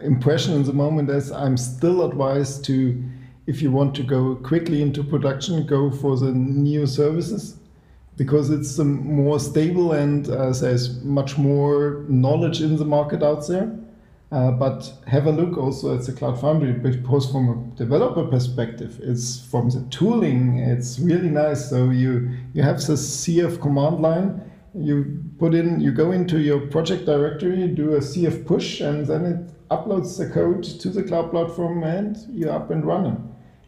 impression 0.03 0.53
in 0.53 0.63
the 0.63 0.73
moment 0.73 1.09
is 1.09 1.31
I'm 1.31 1.57
still 1.57 2.03
advised 2.09 2.65
to, 2.65 3.01
if 3.47 3.61
you 3.61 3.71
want 3.71 3.95
to 3.95 4.03
go 4.03 4.35
quickly 4.35 4.81
into 4.81 5.03
production, 5.03 5.65
go 5.65 5.89
for 5.89 6.17
the 6.17 6.31
Neo 6.33 6.85
services 6.85 7.55
because 8.17 8.49
it's 8.49 8.77
more 8.77 9.39
stable 9.39 9.93
and 9.93 10.29
uh, 10.29 10.51
there's 10.51 11.01
much 11.05 11.37
more 11.37 12.03
knowledge 12.09 12.61
in 12.61 12.75
the 12.75 12.83
market 12.83 13.23
out 13.23 13.47
there. 13.47 13.79
Uh, 14.31 14.51
but 14.51 14.93
have 15.07 15.25
a 15.25 15.31
look 15.31 15.57
also 15.57 15.95
at 15.97 16.05
the 16.05 16.11
Cloud 16.11 16.39
Foundry 16.39 16.73
because 16.73 17.31
from 17.31 17.49
a 17.49 17.77
developer 17.77 18.23
perspective, 18.25 18.99
it's 19.01 19.43
from 19.49 19.69
the 19.71 19.83
tooling, 19.89 20.59
it's 20.59 20.99
really 20.99 21.29
nice. 21.29 21.67
So 21.67 21.89
you 21.89 22.29
you 22.53 22.61
have 22.61 22.77
the 22.85 22.93
CF 22.93 23.59
command 23.59 24.01
line, 24.01 24.48
you 24.73 25.23
put 25.39 25.53
in, 25.53 25.79
you 25.79 25.91
go 25.91 26.11
into 26.11 26.39
your 26.39 26.59
project 26.67 27.05
directory, 27.05 27.67
do 27.67 27.93
a 27.95 27.99
CF 27.99 28.45
push, 28.45 28.81
and 28.81 29.05
then 29.07 29.25
it 29.25 29.69
uploads 29.69 30.17
the 30.17 30.29
code 30.29 30.63
to 30.63 30.89
the 30.89 31.03
cloud 31.03 31.31
platform, 31.31 31.83
and 31.83 32.17
you're 32.29 32.51
up 32.51 32.69
and 32.71 32.85
running 32.85 33.17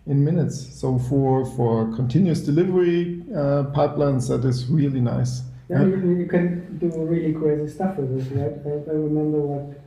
in 0.07 0.23
minutes. 0.23 0.79
So 0.79 0.97
for 0.97 1.45
for 1.45 1.91
continuous 1.95 2.41
delivery 2.41 3.23
uh, 3.31 3.63
pipelines, 3.73 4.27
that 4.29 4.45
is 4.47 4.67
really 4.67 5.01
nice. 5.01 5.41
Yeah, 5.69 5.83
you, 5.85 6.17
you 6.19 6.25
can 6.27 6.77
do 6.79 6.87
really 7.05 7.33
crazy 7.33 7.71
stuff 7.71 7.97
with 7.97 8.09
this, 8.17 8.27
right? 8.33 8.53
I, 8.65 8.91
I 8.91 8.93
remember 8.93 9.37
like 9.37 9.81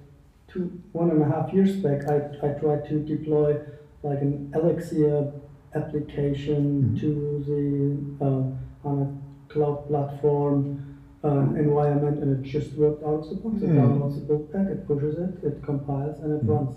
two, 0.48 0.70
one 0.92 1.10
and 1.10 1.20
a 1.22 1.26
half 1.26 1.52
years 1.52 1.76
back, 1.76 2.08
I, 2.08 2.16
I 2.46 2.52
tried 2.58 2.88
to 2.88 3.00
deploy 3.00 3.58
like 4.02 4.20
an 4.22 4.50
Elixir 4.54 5.30
application 5.74 6.94
Mhm. 6.94 7.00
to 7.00 7.44
the 7.48 8.24
uh, 8.24 8.88
on 8.88 8.94
a 9.02 9.52
cloud 9.52 9.86
platform 9.88 10.93
uh, 11.24 11.54
environment, 11.64 12.18
and 12.22 12.28
it 12.44 12.48
just 12.48 12.72
worked 12.74 13.02
out 13.02 13.20
of 13.20 13.28
the 13.30 13.36
box. 13.36 13.62
It 13.62 13.70
downloads 13.70 14.14
the 14.16 14.20
build 14.28 14.52
pack, 14.52 14.66
it 14.68 14.86
pushes 14.86 15.16
it, 15.18 15.32
it 15.48 15.62
compiles, 15.62 16.18
and 16.20 16.32
it 16.38 16.46
Mhm. 16.46 16.50
runs. 16.54 16.76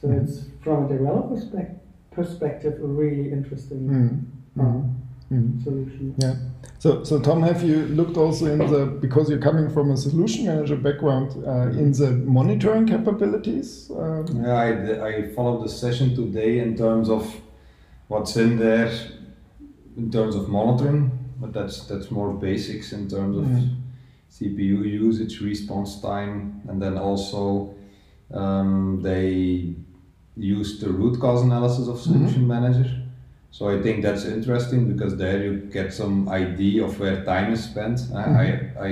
So 0.00 0.08
Mhm. 0.08 0.22
it's 0.22 0.44
from 0.62 0.84
a 0.84 0.88
developer 0.88 1.38
spec- 1.40 1.78
perspective 2.10 2.74
a 2.82 2.86
really 2.86 3.32
interesting 3.32 3.80
Mm. 3.88 4.18
uh, 4.60 4.64
Mm. 4.64 4.84
Mm. 5.30 5.62
solution. 5.64 6.14
So, 6.78 7.04
so 7.04 7.18
Tom, 7.20 7.40
have 7.42 7.62
you 7.62 7.86
looked 7.98 8.16
also 8.18 8.46
in 8.52 8.58
the 8.58 8.84
because 9.00 9.30
you're 9.30 9.38
coming 9.50 9.70
from 9.70 9.90
a 9.92 9.96
solution 9.96 10.44
manager 10.46 10.76
background 10.76 11.28
uh, 11.46 11.70
in 11.82 11.92
the 11.92 12.10
monitoring 12.10 12.84
capabilities? 12.86 13.90
Um, 13.96 14.26
Yeah, 14.44 14.54
I, 14.66 15.06
I 15.08 15.12
followed 15.34 15.62
the 15.64 15.68
session 15.70 16.14
today 16.14 16.58
in 16.58 16.76
terms 16.76 17.08
of 17.08 17.22
what's 18.08 18.36
in 18.36 18.58
there 18.58 18.90
in 19.96 20.10
terms 20.10 20.34
of 20.34 20.48
monitoring, 20.48 21.11
but 21.42 21.52
that's 21.52 21.76
that's 21.90 22.08
more 22.18 22.32
basics 22.48 22.92
in 22.98 23.02
terms 23.14 23.36
of 23.42 23.44
Mhm. 23.44 23.68
CPU 24.36 24.78
usage, 25.06 25.34
response 25.52 25.90
time, 26.00 26.36
and 26.68 26.80
then 26.84 26.94
also 27.08 27.44
um, 28.42 29.00
they 29.02 29.74
use 30.58 30.70
the 30.80 30.88
root 30.88 31.14
cause 31.20 31.42
analysis 31.42 31.86
of 31.88 31.98
Solution 32.00 32.46
Manager. 32.54 32.88
So 33.50 33.68
I 33.68 33.82
think 33.82 33.96
that's 34.06 34.24
interesting 34.24 34.80
because 34.92 35.12
there 35.18 35.38
you 35.44 35.52
get 35.78 35.92
some 35.92 36.16
idea 36.30 36.84
of 36.88 36.98
where 37.00 37.22
time 37.24 37.52
is 37.52 37.62
spent. 37.64 38.00
I, 38.14 38.24
I, 38.46 38.46
I 38.88 38.90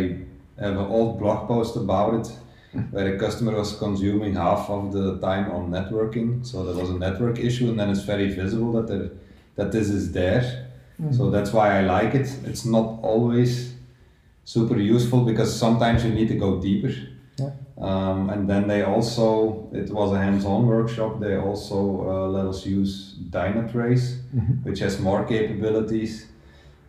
have 0.64 0.76
an 0.84 0.88
old 0.98 1.18
blog 1.20 1.48
post 1.48 1.76
about 1.76 2.12
it 2.20 2.28
where 2.94 3.14
a 3.14 3.18
customer 3.18 3.54
was 3.56 3.70
consuming 3.78 4.34
half 4.34 4.68
of 4.68 4.92
the 4.92 5.18
time 5.28 5.50
on 5.56 5.70
networking. 5.70 6.44
So 6.44 6.56
there 6.66 6.78
was 6.82 6.90
a 6.90 6.98
network 7.06 7.38
issue, 7.38 7.70
and 7.70 7.80
then 7.80 7.88
it's 7.88 8.02
very 8.14 8.28
visible 8.42 8.72
that 8.76 8.86
there, 8.88 9.08
that 9.56 9.72
this 9.72 9.88
is 9.88 10.12
there. 10.12 10.69
So 11.10 11.30
that's 11.30 11.52
why 11.52 11.78
I 11.78 11.82
like 11.82 12.14
it. 12.14 12.28
It's 12.44 12.64
not 12.66 12.98
always 13.02 13.74
super 14.44 14.76
useful 14.78 15.20
because 15.24 15.50
sometimes 15.58 16.04
you 16.04 16.12
need 16.12 16.28
to 16.28 16.34
go 16.36 16.60
deeper. 16.60 16.92
Yeah. 17.38 17.52
Um, 17.78 18.28
and 18.30 18.48
then 18.50 18.68
they 18.68 18.82
also, 18.82 19.68
it 19.72 19.90
was 19.90 20.12
a 20.12 20.18
hands-on 20.18 20.66
workshop. 20.66 21.20
They 21.20 21.36
also 21.36 21.78
uh, 22.10 22.28
let 22.28 22.44
us 22.46 22.66
use 22.66 23.14
Dynatrace, 23.30 24.06
Mhm. 24.36 24.62
which 24.64 24.80
has 24.80 25.00
more 25.00 25.24
capabilities. 25.24 26.26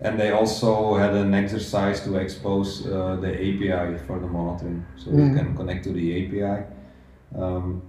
And 0.01 0.19
they 0.19 0.31
also 0.31 0.95
had 0.95 1.13
an 1.13 1.33
exercise 1.33 2.01
to 2.05 2.15
expose 2.15 2.69
uh, 2.87 3.17
the 3.21 3.31
API 3.47 3.97
for 4.07 4.19
the 4.19 4.27
monitoring, 4.27 4.83
so 4.97 5.11
you 5.11 5.17
Mhm. 5.25 5.35
can 5.37 5.55
connect 5.55 5.83
to 5.83 5.91
the 5.93 6.07
API. 6.19 6.65
Um, 7.41 7.81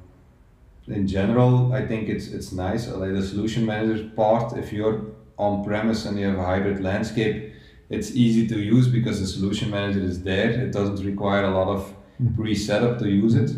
in 0.86 1.06
general, 1.06 1.72
I 1.72 1.86
think 1.86 2.08
it's 2.08 2.26
it's 2.36 2.52
nice. 2.52 2.82
uh, 2.92 2.98
Like 3.02 3.12
the 3.14 3.22
solution 3.22 3.64
manager 3.66 4.10
part, 4.16 4.52
if 4.58 4.72
you're 4.72 5.00
on 5.38 5.64
premise 5.64 6.06
and 6.06 6.18
you 6.18 6.26
have 6.26 6.38
a 6.38 6.44
hybrid 6.44 6.80
landscape, 6.80 7.52
it's 7.90 8.12
easy 8.16 8.46
to 8.48 8.58
use 8.58 8.88
because 8.88 9.20
the 9.20 9.26
solution 9.26 9.70
manager 9.70 10.00
is 10.00 10.22
there. 10.22 10.50
It 10.50 10.72
doesn't 10.72 11.04
require 11.04 11.44
a 11.44 11.50
lot 11.50 11.68
of 11.68 11.94
pre-setup 12.36 12.98
to 13.00 13.08
use 13.08 13.34
it. 13.34 13.50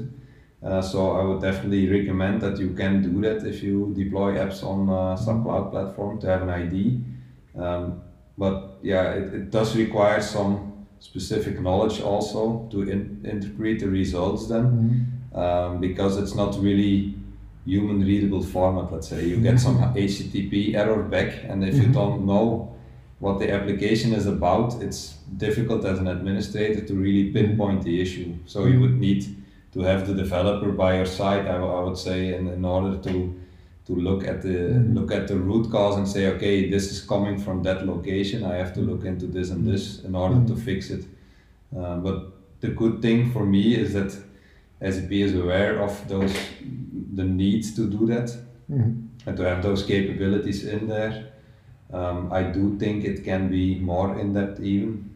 Uh, 0.62 0.80
so 0.80 1.12
I 1.12 1.22
would 1.24 1.42
definitely 1.42 1.88
recommend 1.88 2.40
that 2.40 2.58
you 2.58 2.70
can 2.70 3.02
do 3.02 3.20
that 3.20 3.46
if 3.46 3.62
you 3.62 3.92
deploy 3.94 4.34
apps 4.36 4.62
on 4.64 4.88
uh, 4.88 5.14
some 5.16 5.44
cloud 5.44 5.70
platform 5.70 6.18
to 6.20 6.26
have 6.26 6.42
an 6.42 6.48
ID. 6.50 7.00
Um, 7.56 8.00
but 8.38 8.78
yeah, 8.82 9.12
it, 9.12 9.34
it 9.34 9.50
does 9.50 9.76
require 9.76 10.20
some 10.22 10.86
specific 11.00 11.60
knowledge 11.60 12.00
also 12.00 12.66
to 12.70 12.82
in, 12.90 13.20
interpret 13.24 13.80
the 13.80 13.88
results 13.88 14.46
then 14.48 14.64
Mhm. 14.64 15.38
um, 15.38 15.80
because 15.80 16.16
it's 16.16 16.34
not 16.34 16.58
really 16.60 17.14
human 17.64 18.00
readable 18.00 18.42
format. 18.42 18.92
Let's 18.92 19.08
say 19.08 19.24
you 19.26 19.38
get 19.38 19.58
some 19.60 19.78
mm-hmm. 19.78 19.96
HTTP 19.96 20.74
error 20.74 21.02
back, 21.02 21.44
and 21.48 21.64
if 21.64 21.74
you 21.74 21.82
mm-hmm. 21.82 21.92
don't 21.92 22.26
know 22.26 22.74
what 23.18 23.38
the 23.38 23.50
application 23.50 24.12
is 24.12 24.26
about, 24.26 24.82
it's 24.82 25.14
difficult 25.36 25.84
as 25.84 25.98
an 25.98 26.08
administrator 26.08 26.80
to 26.84 26.94
really 26.94 27.24
mm-hmm. 27.24 27.48
pinpoint 27.48 27.82
the 27.82 28.00
issue. 28.00 28.34
So 28.46 28.66
you 28.66 28.80
would 28.80 28.98
need 28.98 29.24
to 29.72 29.80
have 29.80 30.06
the 30.06 30.14
developer 30.14 30.70
by 30.72 30.96
your 30.96 31.06
side. 31.06 31.46
I, 31.46 31.56
I 31.56 31.80
would 31.82 31.98
say, 31.98 32.34
in, 32.34 32.48
in 32.48 32.64
order 32.64 32.98
to 32.98 33.40
to 33.86 33.94
look 33.94 34.26
at 34.26 34.40
the 34.40 34.82
look 34.96 35.12
at 35.12 35.28
the 35.28 35.36
root 35.36 35.70
cause 35.70 35.96
and 35.96 36.08
say, 36.08 36.28
okay, 36.28 36.70
this 36.70 36.90
is 36.90 37.02
coming 37.02 37.38
from 37.38 37.62
that 37.62 37.86
location. 37.86 38.42
I 38.42 38.54
have 38.54 38.72
to 38.74 38.80
look 38.80 39.04
into 39.04 39.26
this 39.26 39.50
and 39.50 39.66
this 39.66 40.02
in 40.04 40.14
order 40.14 40.46
to 40.46 40.56
fix 40.56 40.90
it. 40.90 41.04
Uh, 41.76 41.96
but 41.96 42.32
the 42.60 42.68
good 42.68 43.02
thing 43.02 43.30
for 43.30 43.44
me 43.44 43.74
is 43.74 43.92
that 43.92 44.12
SAP 44.80 45.12
is 45.12 45.34
aware 45.34 45.82
of 45.82 46.08
those 46.08 46.34
the 47.16 47.24
needs 47.24 47.74
to 47.76 47.82
do 47.88 48.06
that 48.06 48.36
and 49.26 49.36
to 49.36 49.42
have 49.42 49.62
those 49.62 49.82
capabilities 49.84 50.64
in 50.64 50.88
there. 50.88 51.32
Um, 51.92 52.32
I 52.32 52.42
do 52.42 52.76
think 52.78 53.04
it 53.04 53.24
can 53.24 53.48
be 53.48 53.78
more 53.78 54.18
in 54.18 54.32
depth 54.32 54.60
even, 54.60 55.10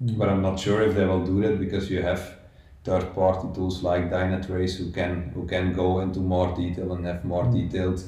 but 0.00 0.28
I'm 0.28 0.42
not 0.42 0.60
sure 0.60 0.82
if 0.82 0.94
they 0.94 1.06
will 1.06 1.24
do 1.24 1.40
that 1.42 1.58
because 1.58 1.90
you 1.90 2.02
have 2.02 2.36
third-party 2.84 3.48
tools 3.54 3.82
like 3.82 4.10
Dynatrace 4.10 4.76
who 4.78 4.90
can 4.90 5.30
who 5.34 5.46
can 5.46 5.72
go 5.72 6.00
into 6.00 6.20
more 6.20 6.54
detail 6.56 6.92
and 6.92 7.04
have 7.06 7.24
more 7.24 7.44
detailed 7.44 8.02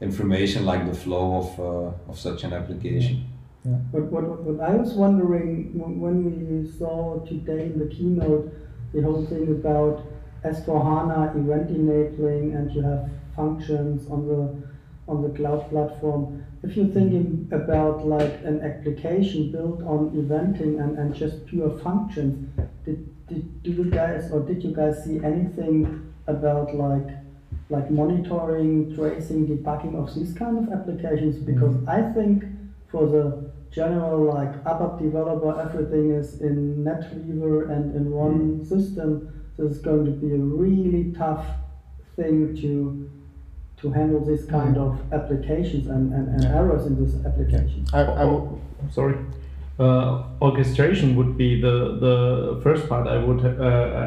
information 0.00 0.64
like 0.64 0.86
the 0.86 0.94
flow 0.94 1.36
of 1.40 1.60
uh, 1.60 2.10
of 2.10 2.18
such 2.18 2.44
an 2.44 2.52
application. 2.52 3.24
Yeah. 3.64 3.78
But 3.92 4.04
what, 4.04 4.24
what, 4.24 4.42
what 4.42 4.70
I 4.70 4.74
was 4.74 4.92
wondering 4.94 5.78
when, 5.78 6.00
when 6.00 6.16
we 6.24 6.70
saw 6.78 7.20
today 7.26 7.66
in 7.66 7.78
the 7.78 7.86
keynote 7.94 8.52
the 8.94 9.02
whole 9.02 9.24
thing 9.26 9.48
about 9.48 10.02
S4HANA 10.44 11.36
event 11.36 11.70
enabling 11.70 12.54
and 12.54 12.70
you 12.72 12.82
have 12.82 13.10
functions 13.36 14.10
on 14.10 14.26
the 14.26 14.70
on 15.10 15.22
the 15.22 15.30
cloud 15.30 15.68
platform. 15.70 16.44
If 16.62 16.76
you're 16.76 16.86
thinking 16.86 17.48
about 17.50 18.06
like 18.06 18.32
an 18.44 18.60
application 18.60 19.50
built 19.50 19.82
on 19.82 20.10
eventing 20.10 20.82
and, 20.82 20.96
and 20.98 21.14
just 21.14 21.46
pure 21.46 21.76
functions, 21.78 22.48
did, 22.84 22.98
did 23.26 23.62
do 23.62 23.72
you 23.72 23.90
guys 23.90 24.30
or 24.30 24.40
did 24.40 24.62
you 24.62 24.72
guys 24.72 25.04
see 25.04 25.18
anything 25.24 26.12
about 26.26 26.74
like 26.74 27.08
like 27.70 27.90
monitoring, 27.90 28.94
tracing, 28.94 29.46
debugging 29.46 29.94
of 29.94 30.14
these 30.14 30.34
kind 30.34 30.58
of 30.58 30.72
applications? 30.72 31.36
Mm-hmm. 31.36 31.54
Because 31.54 31.76
I 31.88 32.02
think 32.12 32.44
for 32.90 33.06
the 33.06 33.50
general 33.70 34.24
like 34.34 34.54
app 34.66 34.98
developer, 34.98 35.60
everything 35.60 36.10
is 36.10 36.40
in 36.40 36.84
NetWeaver 36.84 37.70
and 37.70 37.94
in 37.94 38.10
one 38.10 38.60
mm-hmm. 38.60 38.64
system. 38.64 39.39
This 39.60 39.72
is 39.72 39.78
going 39.82 40.06
to 40.06 40.12
be 40.12 40.32
a 40.32 40.38
really 40.38 41.12
tough 41.12 41.44
thing 42.16 42.56
to 42.62 43.10
to 43.82 43.90
handle 43.92 44.20
this 44.24 44.44
kind 44.46 44.76
of 44.76 44.98
applications 45.12 45.86
and, 45.86 46.12
and, 46.14 46.28
and 46.28 46.44
errors 46.44 46.86
in 46.86 47.02
this 47.02 47.14
application. 47.26 47.84
I, 47.92 48.02
I 48.02 48.24
w- 48.24 48.58
sorry. 48.90 49.16
Uh, 49.78 50.24
orchestration 50.42 51.16
would 51.16 51.36
be 51.38 51.60
the, 51.60 51.96
the 51.98 52.60
first 52.62 52.88
part. 52.88 53.06
I 53.06 53.22
would 53.22 53.44
uh, 53.44 53.62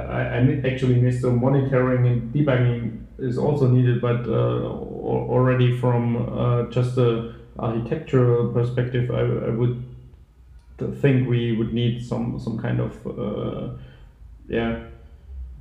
I, 0.10 0.38
I 0.38 0.62
actually 0.72 0.96
missed 0.96 1.22
the 1.22 1.32
monitoring 1.32 2.08
and 2.08 2.34
debugging 2.34 3.06
is 3.20 3.38
also 3.38 3.68
needed, 3.68 4.02
but 4.02 4.28
uh, 4.28 4.34
al- 4.34 5.28
already 5.36 5.78
from 5.78 6.18
uh, 6.18 6.63
just 6.72 6.98
a 6.98 7.36
architectural 7.60 8.52
perspective, 8.54 9.12
I, 9.12 9.22
I 9.22 9.50
would 9.50 9.84
think 11.00 11.30
we 11.30 11.56
would 11.56 11.74
need 11.74 12.04
some 12.04 12.39
some 12.39 12.58
kind 12.60 12.80
of 12.80 12.92
uh, 13.08 13.70
yeah 14.48 14.84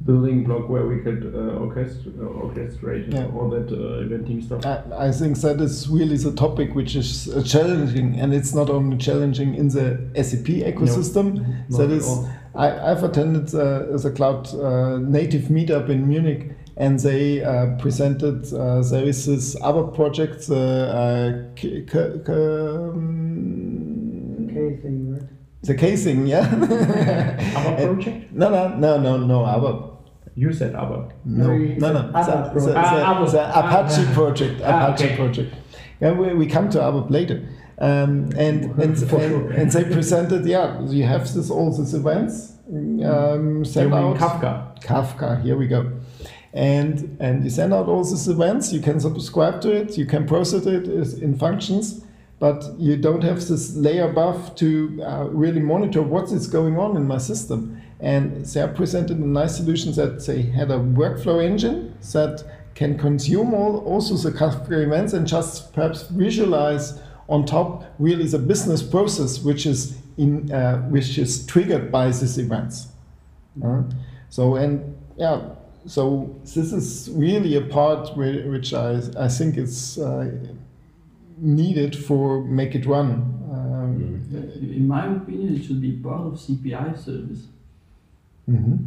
building 0.05 0.45
block 0.45 0.69
where 0.69 0.87
we 0.87 0.99
could 1.01 1.23
uh, 1.27 1.59
orchest- 1.65 2.07
uh, 2.19 2.45
orchestrate 2.45 3.13
Yeah. 3.13 3.27
all 3.37 3.49
that 3.51 3.69
uh, 3.73 4.03
eventing 4.05 4.43
stuff. 4.43 4.65
I, 4.67 5.07
I 5.09 5.13
think 5.13 5.39
that 5.41 5.61
is 5.61 5.89
really 5.89 6.17
the 6.17 6.33
topic 6.33 6.75
which 6.75 6.97
is 6.97 7.29
uh, 7.29 7.43
challenging, 7.43 8.19
and 8.21 8.33
it's 8.35 8.55
not 8.55 8.69
only 8.71 8.97
challenging 8.97 9.55
in 9.55 9.69
the 9.69 9.99
SAP 10.17 10.47
ecosystem. 10.73 11.35
not 11.69 11.79
that 11.79 11.91
at 11.91 11.99
is, 11.99 12.09
all. 12.09 12.29
I, 12.55 12.91
I've 12.91 13.03
attended 13.05 13.55
uh, 13.55 13.97
the 13.97 14.11
cloud 14.15 14.53
uh, 14.55 14.99
native 14.99 15.43
meetup 15.45 15.89
in 15.89 16.09
Munich, 16.09 16.51
and 16.77 16.99
they 16.99 17.43
uh, 17.45 17.77
presented 17.79 18.53
uh, 18.53 18.83
there 18.83 19.05
is 19.05 19.27
this 19.27 19.57
other 19.63 19.85
project, 19.85 20.47
uh, 20.51 20.55
uh, 20.57 21.43
K- 21.55 21.83
K- 21.83 22.21
K- 22.27 22.33
um, 22.33 24.49
Okay, 24.51 24.77
thing, 24.83 25.13
right? 25.13 25.23
the 25.63 25.75
casing, 25.75 26.27
yeah. 26.27 26.49
ABAP 26.51 27.79
And- 27.79 28.03
project? 28.03 28.33
No, 28.33 28.51
no, 28.51 28.69
no, 28.77 28.99
no, 29.01 29.17
no, 29.19 29.39
ABAP. 29.45 29.91
You 30.35 30.53
said 30.53 30.73
ABAP. 30.75 31.13
No, 31.25 31.57
No, 31.57 31.93
no, 31.93 32.13
It's, 32.19 32.29
an 32.29 32.55
The, 32.55 32.71
ABAP 32.71 33.27
the, 33.27 33.33
the, 33.33 33.35
project. 33.35 33.41
Ah, 33.53 33.61
Apache 33.61 34.15
project. 34.15 34.61
Ah, 34.65 34.87
Apache 34.89 35.05
okay. 35.05 35.17
project. 35.17 35.55
Yeah, 36.01 36.13
we, 36.13 36.35
we 36.35 36.47
come 36.47 36.71
to 36.71 36.79
ABAP 36.79 37.11
later. 37.11 37.49
Um, 37.79 38.31
and 38.37 38.65
and, 38.81 38.99
For 38.99 39.21
and, 39.21 39.53
and 39.53 39.73
they 39.73 39.85
presented, 39.85 40.47
yeah, 40.47 40.81
you 40.83 41.05
have 41.05 41.33
this 41.35 41.51
all 41.51 41.77
these 41.77 41.95
events 41.95 42.53
um, 42.73 42.99
You 43.59 43.65
sent 43.65 43.93
out. 43.93 44.17
Kafka. 44.17 44.83
Kafka, 44.83 45.43
here 45.43 45.57
we 45.57 45.67
go. 45.67 45.93
And 46.53 47.17
and 47.21 47.45
you 47.45 47.51
send 47.51 47.73
out 47.75 47.89
all 47.89 48.05
these 48.05 48.29
events, 48.29 48.73
you 48.73 48.81
can 48.81 49.01
subscribe 49.01 49.61
to 49.63 49.73
it, 49.73 49.97
you 49.97 50.07
can 50.07 50.27
process 50.27 50.67
it 50.67 50.87
in 51.23 51.37
functions, 51.39 52.05
but 52.39 52.65
you 52.79 52.97
don't 52.97 53.23
have 53.25 53.37
this 53.37 53.75
layer 53.75 54.09
above 54.09 54.55
to 54.57 55.03
uh, 55.03 55.25
really 55.31 55.61
monitor 55.61 56.03
what 56.03 56.31
is 56.31 56.47
going 56.47 56.79
on 56.79 56.97
in 56.97 57.07
my 57.07 57.19
system. 57.19 57.82
And 58.03 58.45
they 58.45 58.61
are 58.61 58.69
presented 58.69 59.19
a 59.19 59.27
nice 59.27 59.57
solution 59.57 59.93
that 59.93 60.27
they 60.27 60.43
had 60.43 60.73
a 60.73 60.79
workflow 60.79 61.43
engine 61.43 61.97
that 62.13 62.45
can 62.75 62.99
consume 62.99 63.55
all 63.55 63.79
also 63.79 64.17
the 64.17 64.37
Kafka 64.37 64.85
events 64.85 65.13
and 65.13 65.25
just 65.27 65.73
perhaps 65.73 66.03
visualize 66.09 66.99
on 67.29 67.47
top 67.47 67.85
really 68.01 68.27
the 68.27 68.39
business 68.39 68.83
process 68.83 69.39
which 69.39 69.67
is 69.67 69.99
in 70.19 70.51
uh, 70.53 70.79
which 70.89 71.17
is 71.17 71.47
triggered 71.47 71.93
by 71.93 72.07
these 72.07 72.39
events. 72.39 72.89
Uh, 73.65 73.83
so 74.31 74.57
and 74.57 74.97
yeah, 75.17 75.41
so 75.87 76.35
this 76.43 76.73
is 76.73 77.09
really 77.13 77.55
a 77.55 77.61
part 77.61 78.17
which 78.17 78.75
I, 78.75 79.01
I 79.17 79.29
think 79.29 79.57
is 79.57 79.99
uh, 79.99 80.29
needed 81.39 81.95
for 81.95 82.43
make 82.43 82.75
it 82.75 82.85
run. 82.85 83.11
Um, 83.53 84.27
In 84.61 84.89
my 84.89 85.07
opinion, 85.07 85.55
it 85.57 85.65
should 85.65 85.81
be 85.81 85.93
part 85.93 86.27
of 86.27 86.33
CPI 86.35 86.99
service 86.99 87.47
mhm. 88.49 88.79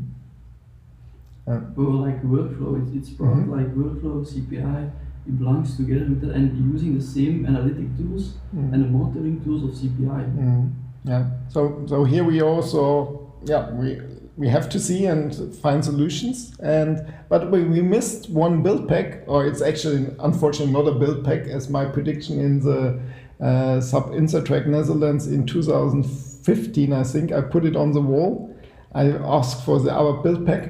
or 1.47 1.91
like 2.07 2.23
workflow. 2.23 2.81
It's, 2.81 2.91
it's 2.95 3.09
part 3.17 3.35
Mhm. 3.35 3.49
like 3.57 3.75
workflow 3.75 4.25
CPI. 4.25 4.89
It 5.27 5.39
belongs 5.39 5.75
together 5.77 6.05
with 6.09 6.21
that 6.21 6.31
and 6.35 6.73
using 6.73 6.95
the 6.95 7.01
same 7.03 7.45
analytic 7.45 7.87
tools 7.97 8.33
Mm. 8.55 8.73
and 8.73 8.83
the 8.83 8.87
monitoring 8.89 9.41
tools 9.43 9.63
of 9.63 9.71
CPI. 9.75 10.23
Mm, 10.37 10.69
yeah. 11.03 11.25
So 11.49 11.81
so 11.87 12.03
here 12.03 12.23
we 12.23 12.41
also 12.41 13.19
yeah 13.45 13.71
we 13.73 13.99
we 14.37 14.49
have 14.49 14.67
to 14.69 14.79
see 14.79 15.05
and 15.07 15.33
find 15.63 15.83
solutions 15.83 16.53
and 16.59 17.05
but 17.29 17.49
we, 17.51 17.63
we 17.63 17.81
missed 17.81 18.29
one 18.29 18.61
build 18.63 18.87
pack 18.87 19.23
or 19.27 19.45
it's 19.47 19.61
actually 19.61 20.07
unfortunately 20.19 20.73
not 20.73 20.87
a 20.87 20.95
build 20.99 21.23
pack 21.23 21.47
as 21.47 21.69
my 21.69 21.85
prediction 21.85 22.39
in 22.39 22.59
the 22.59 22.99
uh, 23.39 23.79
SAP 23.81 24.11
Inside 24.13 24.45
Track 24.45 24.67
Netherlands 24.67 25.27
in 25.27 25.45
2015 25.45 26.93
I 26.93 27.03
think 27.03 27.31
I 27.31 27.41
put 27.41 27.65
it 27.65 27.75
on 27.75 27.91
the 27.93 28.01
wall. 28.01 28.54
I 28.95 29.09
asked 29.37 29.63
for 29.65 29.79
the 29.79 29.91
ABAP 29.91 30.23
build 30.23 30.45
pack. 30.45 30.63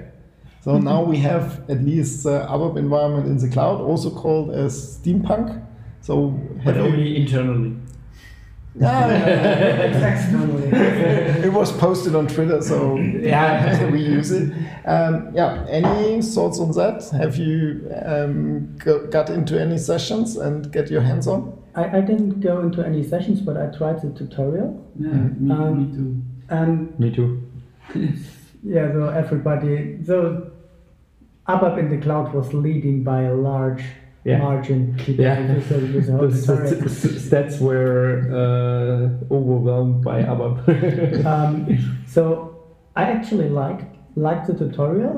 So 0.63 0.79
now 0.79 1.03
we 1.03 1.17
have 1.17 1.61
at 1.69 1.83
least 1.83 2.23
the 2.23 2.39
ABAP 2.49 2.75
environment 2.77 3.27
in 3.27 3.37
the 3.37 3.49
cloud, 3.55 3.79
also 3.81 4.09
called 4.09 4.49
as 4.51 4.73
Steampunk. 4.97 5.61
So 6.01 6.13
But 6.65 6.75
have 6.75 6.77
you- 6.77 6.91
only 6.91 7.17
internally. 7.21 7.75
Yeah, 8.77 9.07
Externally. 10.13 10.67
it 11.47 11.53
was 11.53 11.71
posted 11.71 12.13
on 12.13 12.27
Twitter, 12.27 12.61
so 12.61 12.97
Yeah. 12.97 13.89
we 13.91 14.01
use 14.01 14.31
it. 14.31 14.51
Um, 14.85 15.29
yeah, 15.33 15.65
any 15.69 16.21
thoughts 16.21 16.59
on 16.59 16.71
that? 16.73 17.07
Have 17.13 17.37
you 17.37 17.89
um, 18.05 18.75
got 19.11 19.29
into 19.29 19.57
any 19.61 19.77
sessions 19.77 20.35
and 20.35 20.69
get 20.73 20.91
your 20.91 21.01
hands 21.01 21.25
on? 21.27 21.53
I, 21.75 21.99
I 21.99 22.01
didn't 22.01 22.41
go 22.41 22.59
into 22.61 22.85
any 22.85 23.01
sessions, 23.03 23.39
but 23.39 23.55
I 23.55 23.67
tried 23.77 24.01
the 24.01 24.09
tutorial. 24.09 24.69
Yeah, 24.99 25.07
Mm-hmm. 25.09 25.47
me, 25.47 25.53
Um, 25.55 25.77
me 25.79 25.95
too. 25.95 26.21
And 26.49 26.99
Me 26.99 27.11
too. 27.15 27.41
yeah, 28.63 28.91
so 28.91 29.09
everybody, 29.09 29.97
so 30.05 30.51
ABAP 31.47 31.77
in 31.79 31.89
the 31.89 31.97
cloud 31.97 32.33
was 32.33 32.53
leading 32.53 33.03
by 33.03 33.23
a 33.23 33.33
large 33.33 33.83
Yeah. 34.25 34.39
margin. 34.39 34.97
Yeah. 35.07 35.53
With 35.53 35.69
the, 35.69 35.77
were 37.61 38.25
uh, 38.41 39.33
overwhelmed 39.33 40.03
by 40.03 40.23
ABAP. 40.23 41.25
um, 41.25 41.51
so 42.07 42.23
I 42.95 43.03
actually 43.03 43.49
liked 43.49 43.85
liked 44.15 44.47
the 44.47 44.53
tutorial. 44.53 45.17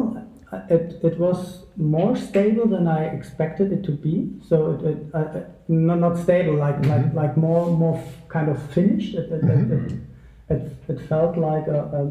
Uh, 0.51 0.59
It, 0.69 0.85
it 1.03 1.15
was 1.19 1.39
more 1.77 2.15
stable 2.15 2.67
than 2.75 2.85
I 2.87 3.01
expected 3.17 3.71
it 3.71 3.83
to 3.83 3.91
be. 3.91 4.15
So 4.49 4.55
it, 4.73 4.79
it 4.91 4.97
uh, 5.13 5.17
uh, 5.17 5.43
not, 5.67 5.99
not 5.99 6.17
stable, 6.17 6.55
like 6.65 6.79
like 6.93 7.07
like 7.21 7.33
more 7.37 7.63
more 7.83 7.97
f- 7.97 8.13
kind 8.35 8.49
of 8.49 8.57
finished. 8.77 9.13
It 9.15 9.27
it, 9.31 9.43
it, 9.43 9.71
it, 9.77 9.93
it, 10.53 10.61
it 10.91 10.99
felt 11.09 11.37
like 11.37 11.67
a, 11.67 11.79
a, 11.99 12.01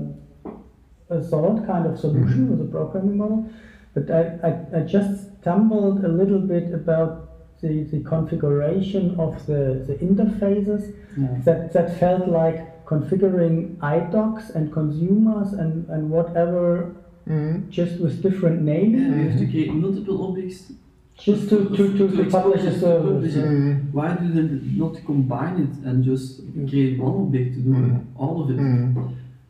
a 1.10 1.22
solid 1.22 1.66
kind 1.66 1.86
of 1.86 1.98
solution 1.98 2.50
with 2.50 2.60
a 2.68 2.70
programming 2.70 3.16
model. 3.16 3.48
But 3.94 4.10
I, 4.10 4.22
I, 4.48 4.78
I 4.78 4.80
just 4.82 5.40
stumbled 5.40 6.04
a 6.04 6.08
little 6.08 6.40
bit 6.40 6.72
about 6.74 7.30
the, 7.62 7.84
the 7.84 8.00
configuration 8.00 9.18
of 9.18 9.44
the, 9.46 9.84
the 9.86 9.94
interfaces 10.08 10.94
Yeah. 11.16 11.28
that, 11.46 11.72
that 11.72 11.98
felt 11.98 12.28
like 12.28 12.84
configuring 12.84 13.76
iDocs 13.78 14.54
and 14.54 14.72
consumers 14.72 15.52
and, 15.54 15.88
and 15.88 16.10
whatever 16.10 16.94
Mhm. 17.26 17.68
just 17.70 17.98
with 18.00 18.22
different 18.22 18.58
Yeah, 18.64 18.72
names 18.74 19.14
we 19.16 19.22
have 19.28 19.38
to 19.40 19.46
create 19.52 19.74
multiple 19.74 20.28
objects 20.28 20.72
just 21.18 21.48
to, 21.48 21.56
to, 21.76 21.82
to, 21.98 22.04
to 22.16 22.24
publish 22.30 22.62
a 22.62 22.68
expose 22.68 22.68
it, 22.68 22.72
to 22.74 22.78
service. 22.80 23.12
publish 23.12 23.34
it. 23.34 23.44
Mhm. 23.44 23.92
Why 23.92 24.08
do 24.14 24.26
they 24.36 24.46
not 24.82 24.94
combine 25.04 25.56
it 25.66 25.74
and 25.88 26.04
just 26.04 26.42
create 26.68 27.00
one 27.00 27.14
object 27.22 27.54
to 27.56 27.60
do 27.62 27.70
Mhm. 27.70 28.00
all 28.16 28.34
of 28.44 28.50
it? 28.52 28.60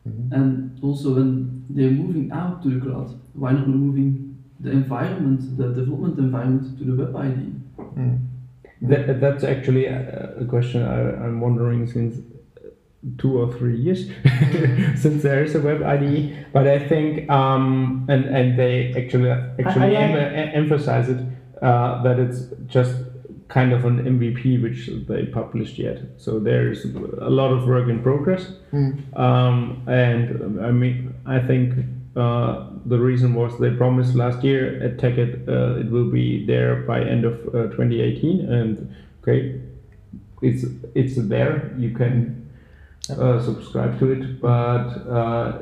Mhm. 0.07 0.31
And 0.37 0.79
also 0.81 1.07
when 1.15 1.29
they're 1.69 1.91
moving 2.03 2.31
out 2.31 2.63
to 2.63 2.69
the 2.69 2.79
cloud, 2.85 3.09
why 3.33 3.51
not 3.51 3.67
moving 3.67 4.35
the 4.59 4.71
environment, 4.71 5.41
the 5.57 5.67
development 5.73 6.17
environment 6.19 6.77
to 6.77 6.83
the 6.89 6.95
Web 7.01 7.15
IDE? 7.15 7.53
Mhm. 7.97 8.17
That, 8.89 9.19
that's 9.19 9.43
actually 9.43 9.85
a, 9.87 10.35
a 10.43 10.45
question 10.45 10.83
I, 10.83 10.97
I'm 11.25 11.41
wondering 11.41 11.87
since 11.87 12.19
two 13.17 13.33
or 13.41 13.47
three 13.57 13.77
years 13.77 14.09
since 15.03 15.23
there 15.23 15.43
is 15.43 15.55
a 15.55 15.61
Web 15.61 15.81
IDE. 15.83 16.45
But 16.53 16.67
I 16.67 16.79
think 16.91 17.29
um, 17.29 18.05
and 18.09 18.25
and 18.25 18.57
they 18.59 18.93
actually 19.01 19.29
actually 19.29 19.95
I- 19.95 19.99
I 19.99 20.03
em- 20.03 20.13
like- 20.17 20.33
em- 20.41 20.51
emphasize 20.63 21.09
it 21.09 21.19
uh, 21.61 22.03
that 22.03 22.19
it's 22.19 22.39
just 22.67 22.93
kind 23.49 23.71
of 23.71 23.85
an 23.85 24.03
MVP 24.03 24.61
which 24.61 24.89
they 25.07 25.25
published 25.25 25.77
yet. 25.79 26.01
So 26.17 26.39
there's 26.39 26.83
a 26.85 27.29
lot 27.29 27.51
of 27.51 27.65
work 27.67 27.87
in 27.87 28.01
progress. 28.03 28.51
Mhm. 28.73 29.17
Um, 29.17 29.83
and 29.87 30.59
I 30.59 30.71
mean, 30.71 31.13
I 31.25 31.39
think 31.39 31.73
uh, 32.15 32.65
the 32.85 32.99
reason 32.99 33.33
was 33.35 33.57
they 33.59 33.71
promised 33.71 34.15
last 34.15 34.43
year 34.43 34.81
at 34.83 34.97
TechEd 34.97 35.47
uh, 35.47 35.79
it 35.79 35.89
will 35.91 36.09
be 36.09 36.45
there 36.45 36.77
by 36.87 37.01
end 37.01 37.23
of 37.25 37.35
uh, 37.53 37.67
2018, 37.75 38.41
and 38.51 38.93
okay, 39.21 39.61
it's 40.41 40.65
it's 40.95 41.15
there. 41.15 41.73
You 41.77 41.91
can 41.91 42.49
uh, 43.09 43.39
subscribe 43.41 43.97
to 43.99 44.11
it, 44.11 44.41
but 44.41 44.87
uh, 45.09 45.59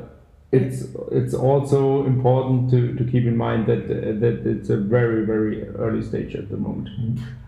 it's 0.52 0.86
it's 1.10 1.34
also 1.34 2.06
important 2.06 2.70
to, 2.70 2.94
to 2.94 3.04
keep 3.10 3.24
in 3.24 3.36
mind 3.36 3.66
that 3.66 3.84
uh, 3.84 4.18
that 4.20 4.46
it's 4.46 4.70
a 4.70 4.76
very 4.76 5.26
very 5.26 5.68
early 5.70 6.02
stage 6.02 6.34
at 6.34 6.48
the 6.48 6.56
moment. 6.56 6.88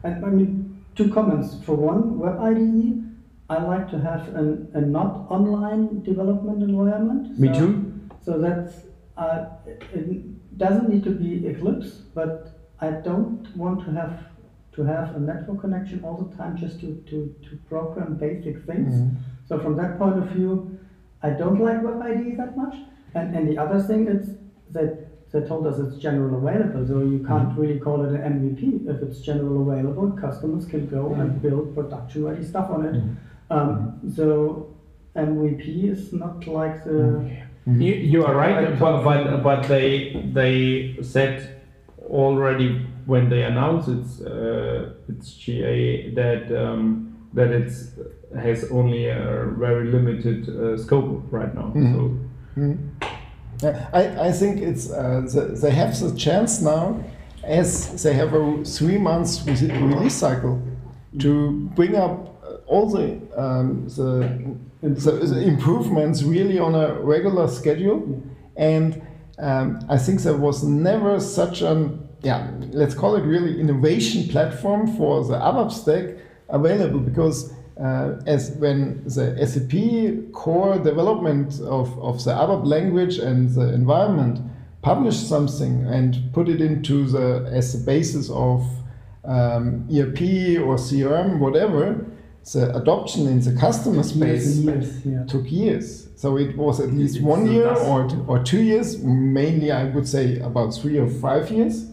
And 0.04 0.24
I 0.24 0.28
mean, 0.28 0.84
two 0.94 1.08
comments. 1.12 1.56
For 1.64 1.74
one, 1.76 2.18
Web 2.18 2.40
IDE, 2.40 3.08
I 3.48 3.62
like 3.62 3.88
to 3.90 3.98
have 4.00 4.34
an, 4.34 4.68
a 4.74 4.80
not 4.80 5.26
online 5.30 6.02
development 6.02 6.62
environment. 6.62 7.38
Me 7.38 7.48
too. 7.48 8.00
So 8.24 8.38
that's, 8.38 8.74
uh, 9.16 9.46
it, 9.66 10.58
doesn't 10.58 10.88
need 10.88 11.04
to 11.04 11.12
be 11.12 11.46
Eclipse, 11.46 11.90
but 12.14 12.58
I 12.80 12.90
don't 12.90 13.46
want 13.56 13.84
to 13.84 13.92
have 13.92 14.24
to 14.72 14.82
have 14.82 15.14
a 15.14 15.20
network 15.20 15.60
connection 15.60 16.02
all 16.04 16.16
the 16.16 16.36
time 16.36 16.56
just 16.56 16.80
to, 16.80 17.00
to, 17.10 17.32
to 17.44 17.56
program 17.68 18.16
basic 18.16 18.64
things. 18.66 18.92
Mhm. 18.92 19.16
So 19.48 19.58
from 19.60 19.76
that 19.76 19.98
point 19.98 20.18
of 20.18 20.26
view, 20.30 20.78
I 21.22 21.30
don't 21.30 21.60
like 21.60 21.82
Web 21.82 22.00
IDE 22.02 22.36
that 22.38 22.56
much. 22.56 22.74
And, 23.14 23.34
and 23.34 23.48
the 23.48 23.58
other 23.58 23.80
thing 23.82 24.06
is 24.06 24.30
that 24.72 25.06
they 25.32 25.40
told 25.46 25.66
us 25.66 25.78
it's 25.78 25.96
general 25.98 26.36
available, 26.38 26.86
so 26.86 27.00
you 27.00 27.24
can't 27.26 27.56
really 27.58 27.78
call 27.78 28.04
it 28.04 28.12
an 28.18 28.22
MVP. 28.34 28.88
If 28.88 29.02
it's 29.02 29.20
general 29.20 29.70
available, 29.70 30.12
customers 30.12 30.64
can 30.66 30.86
go 30.88 31.12
and 31.14 31.42
build 31.42 31.74
production 31.74 32.24
ready 32.24 32.44
stuff 32.44 32.70
on 32.70 32.86
it. 32.86 33.02
Um, 33.50 34.00
so 34.14 34.74
MVP 35.16 35.90
is 35.90 36.12
not 36.12 36.46
like 36.46 36.84
the 36.84 37.30
You, 37.66 37.92
you 37.92 38.24
are 38.24 38.34
right, 38.34 38.70
Right. 38.70 38.78
but, 38.78 39.02
but 39.04 39.42
but 39.42 39.68
they 39.68 40.22
they 40.32 40.96
said 41.02 41.60
already 42.08 42.86
when 43.04 43.28
they 43.28 43.42
announced 43.42 43.88
its 43.88 44.20
uh, 44.22 44.92
its 45.08 45.34
GA 45.34 46.10
that 46.14 46.50
um, 46.62 47.28
that 47.34 47.50
it's 47.50 47.92
has 48.36 48.70
only 48.70 49.08
a 49.08 49.46
very 49.56 49.86
limited 49.86 50.48
uh, 50.48 50.76
scope 50.76 51.24
right 51.30 51.54
now. 51.54 51.72
So. 51.74 52.18
Yeah, 53.62 53.88
I, 53.92 54.28
I 54.28 54.32
think 54.32 54.60
it's 54.60 54.90
uh, 54.90 55.22
the, 55.32 55.58
they 55.60 55.70
have 55.72 55.98
the 55.98 56.14
chance 56.16 56.60
now, 56.60 57.02
as 57.42 58.02
they 58.02 58.12
have 58.14 58.32
a 58.34 58.64
three 58.64 58.98
months 58.98 59.44
release 59.46 60.14
cycle, 60.14 60.62
to 61.18 61.52
bring 61.74 61.96
up 61.96 62.40
uh, 62.44 62.56
all 62.66 62.88
the 62.88 63.18
um, 63.36 63.88
the, 63.88 64.56
the, 64.82 65.10
the 65.10 65.42
improvements 65.42 66.22
really 66.22 66.58
on 66.58 66.74
a 66.76 67.00
regular 67.00 67.48
schedule, 67.48 68.22
and 68.56 69.02
um, 69.38 69.84
I 69.88 69.98
think 69.98 70.20
there 70.22 70.36
was 70.36 70.62
never 70.62 71.18
such 71.18 71.62
an 71.62 72.08
yeah 72.22 72.50
let's 72.72 72.94
call 72.94 73.14
it 73.16 73.22
really 73.22 73.60
innovation 73.60 74.28
platform 74.28 74.96
for 74.96 75.24
the 75.24 75.34
ABAP 75.34 75.72
stack 75.72 76.16
available 76.48 77.00
because 77.00 77.52
uh, 77.80 78.20
as 78.26 78.50
when 78.52 79.02
the 79.04 79.46
SAP 79.46 80.32
core 80.32 80.78
development 80.78 81.60
of, 81.60 81.96
of 82.02 82.24
the 82.24 82.32
ABAP 82.32 82.66
language 82.66 83.18
and 83.18 83.50
the 83.50 83.72
environment 83.72 84.40
published 84.82 85.28
something 85.28 85.86
and 85.86 86.32
put 86.32 86.48
it 86.48 86.60
into 86.60 87.06
the 87.06 87.48
as 87.52 87.72
the 87.72 87.84
basis 87.84 88.30
of 88.30 88.66
um, 89.24 89.86
ERP 89.92 90.20
or 90.62 90.76
CRM, 90.76 91.38
whatever, 91.38 92.04
the 92.52 92.74
adoption 92.76 93.26
in 93.26 93.40
the 93.40 93.52
customer 93.60 94.02
space 94.02 94.56
years. 94.56 95.04
Yeah. 95.04 95.24
took 95.24 95.50
years. 95.50 96.08
So 96.16 96.36
it 96.38 96.56
was 96.56 96.80
at 96.80 96.92
least 96.92 97.16
It's 97.16 97.24
one 97.24 97.46
year 97.50 97.68
or, 97.68 98.08
or 98.26 98.42
two 98.42 98.62
years, 98.62 98.98
mainly 99.02 99.70
I 99.70 99.84
would 99.84 100.08
say 100.08 100.40
about 100.40 100.70
three 100.74 100.98
or 100.98 101.08
five 101.08 101.50
years. 101.50 101.86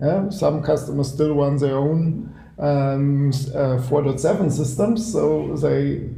Yeah, 0.00 0.30
some 0.30 0.62
customers 0.62 1.12
still 1.12 1.34
run 1.34 1.58
their 1.58 1.76
own 1.76 2.27
um, 2.58 3.30
uh, 3.54 3.78
4.7 3.78 4.50
systems, 4.50 5.12
so 5.12 5.54
they 5.56 6.08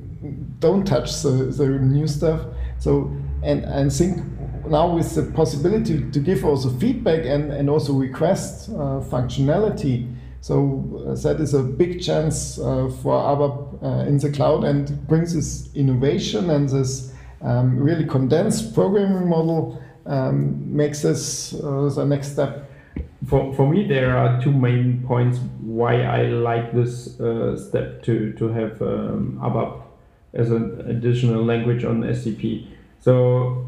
don't 0.58 0.86
touch 0.86 1.22
the, 1.22 1.52
the 1.56 1.66
new 1.66 2.06
stuff. 2.06 2.40
So, 2.78 3.14
and 3.42 3.66
I 3.66 3.88
think 3.88 4.22
now 4.66 4.94
with 4.94 5.14
the 5.14 5.30
possibility 5.32 6.10
to 6.10 6.18
give 6.20 6.44
also 6.44 6.70
feedback 6.70 7.24
and, 7.24 7.52
and 7.52 7.68
also 7.68 7.92
request 7.92 8.70
uh, 8.70 9.00
functionality, 9.00 10.14
so 10.40 11.06
uh, 11.06 11.14
that 11.16 11.40
is 11.40 11.52
a 11.52 11.62
big 11.62 12.02
chance 12.02 12.58
uh, 12.58 12.90
for 13.02 13.12
ABAP 13.12 13.82
uh, 13.82 14.08
in 14.08 14.16
the 14.18 14.30
cloud 14.30 14.64
and 14.64 15.06
brings 15.06 15.34
this 15.34 15.74
innovation 15.74 16.48
and 16.50 16.68
this 16.68 17.12
um, 17.42 17.78
really 17.78 18.06
condensed 18.06 18.74
programming 18.74 19.28
model 19.28 19.82
um, 20.06 20.74
makes 20.74 21.02
this 21.02 21.54
uh, 21.54 21.90
the 21.94 22.04
next 22.06 22.32
step. 22.32 22.70
for, 23.26 23.54
for 23.54 23.68
me 23.68 23.86
there 23.86 24.16
are 24.16 24.40
two 24.40 24.52
main 24.52 25.04
points 25.06 25.38
why 25.76 26.02
I 26.02 26.22
like 26.22 26.72
this 26.72 27.20
uh, 27.20 27.56
step 27.56 28.02
to 28.04 28.32
to 28.32 28.48
have 28.48 28.82
um, 28.82 29.38
ABAP 29.42 29.82
as 30.34 30.50
an 30.50 30.80
additional 30.88 31.44
language 31.44 31.84
on 31.84 32.02
SCP. 32.02 32.66
So 33.00 33.66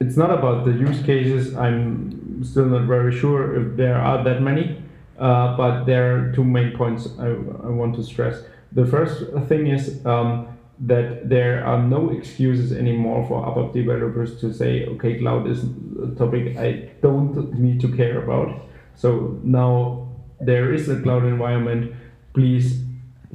it's 0.00 0.16
not 0.16 0.30
about 0.30 0.64
the 0.64 0.72
use 0.72 1.02
cases. 1.02 1.54
I'm 1.56 2.44
still 2.44 2.66
not 2.66 2.86
very 2.86 3.16
sure 3.16 3.60
if 3.60 3.76
there 3.76 3.96
are 3.96 4.22
that 4.24 4.42
many, 4.42 4.82
uh, 5.18 5.56
but 5.56 5.84
there 5.84 6.04
are 6.14 6.32
two 6.32 6.44
main 6.44 6.76
points 6.76 7.08
I, 7.18 7.28
I 7.28 7.70
want 7.80 7.94
to 7.96 8.02
stress. 8.02 8.42
The 8.72 8.86
first 8.86 9.24
thing 9.48 9.68
is 9.68 10.04
um, 10.04 10.48
that 10.80 11.28
there 11.28 11.64
are 11.64 11.82
no 11.82 12.10
excuses 12.10 12.72
anymore 12.72 13.26
for 13.26 13.44
ABAP 13.44 13.72
developers 13.72 14.40
to 14.40 14.52
say, 14.52 14.86
okay, 14.86 15.18
cloud 15.18 15.48
is 15.48 15.64
a 16.02 16.14
topic 16.16 16.56
I 16.56 16.90
don't 17.02 17.54
need 17.54 17.80
to 17.80 17.96
care 17.96 18.22
about. 18.22 18.62
So 18.94 19.40
now 19.42 20.07
there 20.40 20.72
is 20.72 20.88
a 20.88 21.00
cloud 21.00 21.24
environment. 21.24 21.94
Please 22.34 22.82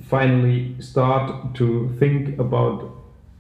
finally 0.08 0.76
start 0.80 1.54
to 1.56 1.96
think 2.00 2.40
about 2.40 2.92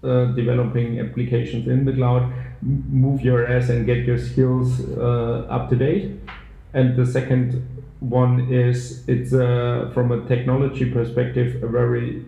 uh, 0.03 0.25
developing 0.25 0.99
applications 0.99 1.67
in 1.67 1.85
the 1.85 1.93
cloud, 1.93 2.31
move 2.61 3.21
your 3.21 3.47
ass 3.47 3.69
and 3.69 3.85
get 3.85 4.05
your 4.05 4.17
skills 4.17 4.81
uh, 4.97 5.47
up 5.49 5.69
to 5.69 5.75
date. 5.75 6.19
And 6.73 6.95
the 6.97 7.05
second 7.05 7.65
one 7.99 8.51
is 8.51 9.07
it's 9.07 9.33
uh, 9.33 9.89
from 9.93 10.11
a 10.11 10.27
technology 10.27 10.91
perspective 10.91 11.63
a 11.63 11.67
very 11.67 12.25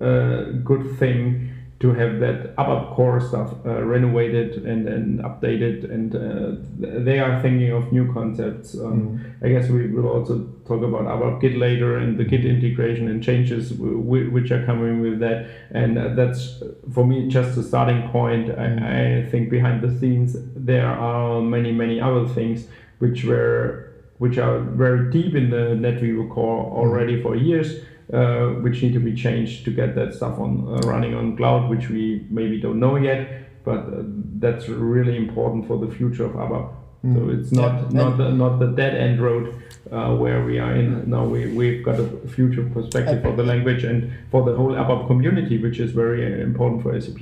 uh, 0.00 0.44
good 0.64 0.98
thing 0.98 1.53
to 1.80 1.92
have 1.92 2.20
that 2.20 2.54
ABAP 2.56 2.94
core 2.94 3.20
stuff 3.20 3.52
uh, 3.66 3.82
renovated 3.82 4.64
and, 4.64 4.88
and 4.88 5.20
updated 5.20 5.90
and 5.90 6.14
uh, 6.14 7.00
they 7.04 7.18
are 7.18 7.42
thinking 7.42 7.72
of 7.72 7.92
new 7.92 8.12
concepts. 8.12 8.74
Um, 8.74 9.34
I 9.42 9.48
guess 9.48 9.68
we 9.68 9.88
will 9.88 10.08
also 10.08 10.46
talk 10.66 10.82
about 10.82 11.02
ABAP 11.02 11.40
Git 11.40 11.56
later 11.56 11.98
and 11.98 12.16
the 12.16 12.24
Git 12.24 12.44
integration 12.44 13.08
and 13.08 13.22
changes 13.22 13.72
which 13.74 14.50
are 14.52 14.64
coming 14.64 15.00
with 15.00 15.18
that. 15.18 15.48
And 15.72 15.98
uh, 15.98 16.14
that's 16.14 16.62
for 16.92 17.04
me 17.04 17.28
just 17.28 17.58
a 17.58 17.62
starting 17.62 18.08
point. 18.10 18.50
I, 18.50 19.24
I 19.24 19.30
think 19.30 19.50
behind 19.50 19.82
the 19.82 19.98
scenes 19.98 20.36
there 20.54 20.86
are 20.86 21.42
many 21.42 21.72
many 21.72 22.00
other 22.00 22.26
things 22.28 22.68
which 22.98 23.24
were 23.24 23.92
which 24.18 24.38
are 24.38 24.60
very 24.60 25.10
deep 25.10 25.34
in 25.34 25.50
the 25.50 25.74
NetWeaver 25.74 26.30
core 26.32 26.64
already 26.64 27.20
for 27.20 27.34
years. 27.34 27.80
Uh, 28.12 28.60
which 28.60 28.82
need 28.82 28.92
to 28.92 29.00
be 29.00 29.14
changed 29.14 29.64
to 29.64 29.70
get 29.70 29.94
that 29.94 30.12
stuff 30.12 30.38
on 30.38 30.68
uh, 30.68 30.86
running 30.86 31.14
on 31.14 31.34
cloud, 31.38 31.70
which 31.70 31.88
we 31.88 32.26
maybe 32.28 32.60
don't 32.60 32.78
know 32.78 32.96
yet, 32.96 33.64
but 33.64 33.78
uh, 33.78 34.02
that's 34.38 34.68
really 34.68 35.16
important 35.16 35.66
for 35.66 35.78
the 35.78 35.90
future 35.90 36.26
of 36.26 36.32
ABAP. 36.32 36.68
So 37.14 37.30
it's 37.30 37.50
not 37.52 37.90
Yeah, 37.92 38.02
not 38.02 38.16
the, 38.18 38.30
not 38.30 38.58
the 38.58 38.66
dead 38.68 38.94
end 38.94 39.20
road 39.22 39.54
uh, 39.90 40.14
where 40.16 40.44
we 40.44 40.58
are 40.58 40.74
in. 40.74 41.08
Now 41.08 41.24
we 41.24 41.46
we've 41.46 41.82
got 41.82 41.98
a 41.98 42.06
future 42.28 42.64
perspective 42.74 43.22
for 43.22 43.32
the 43.36 43.42
language 43.42 43.84
and 43.84 44.12
for 44.30 44.42
the 44.44 44.54
whole 44.54 44.72
ABAP 44.72 45.06
community, 45.06 45.56
which 45.58 45.78
is 45.80 45.92
very 45.92 46.42
important 46.42 46.82
for 46.82 46.98
SAP. 47.00 47.20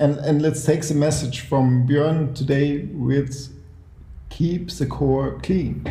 And 0.00 0.18
and 0.28 0.42
let's 0.42 0.64
take 0.64 0.82
the 0.82 0.94
message 0.94 1.40
from 1.48 1.86
Björn 1.88 2.34
today 2.34 2.88
with 2.92 3.52
keep 4.30 4.70
the 4.70 4.86
core 4.86 5.38
clean. 5.42 5.84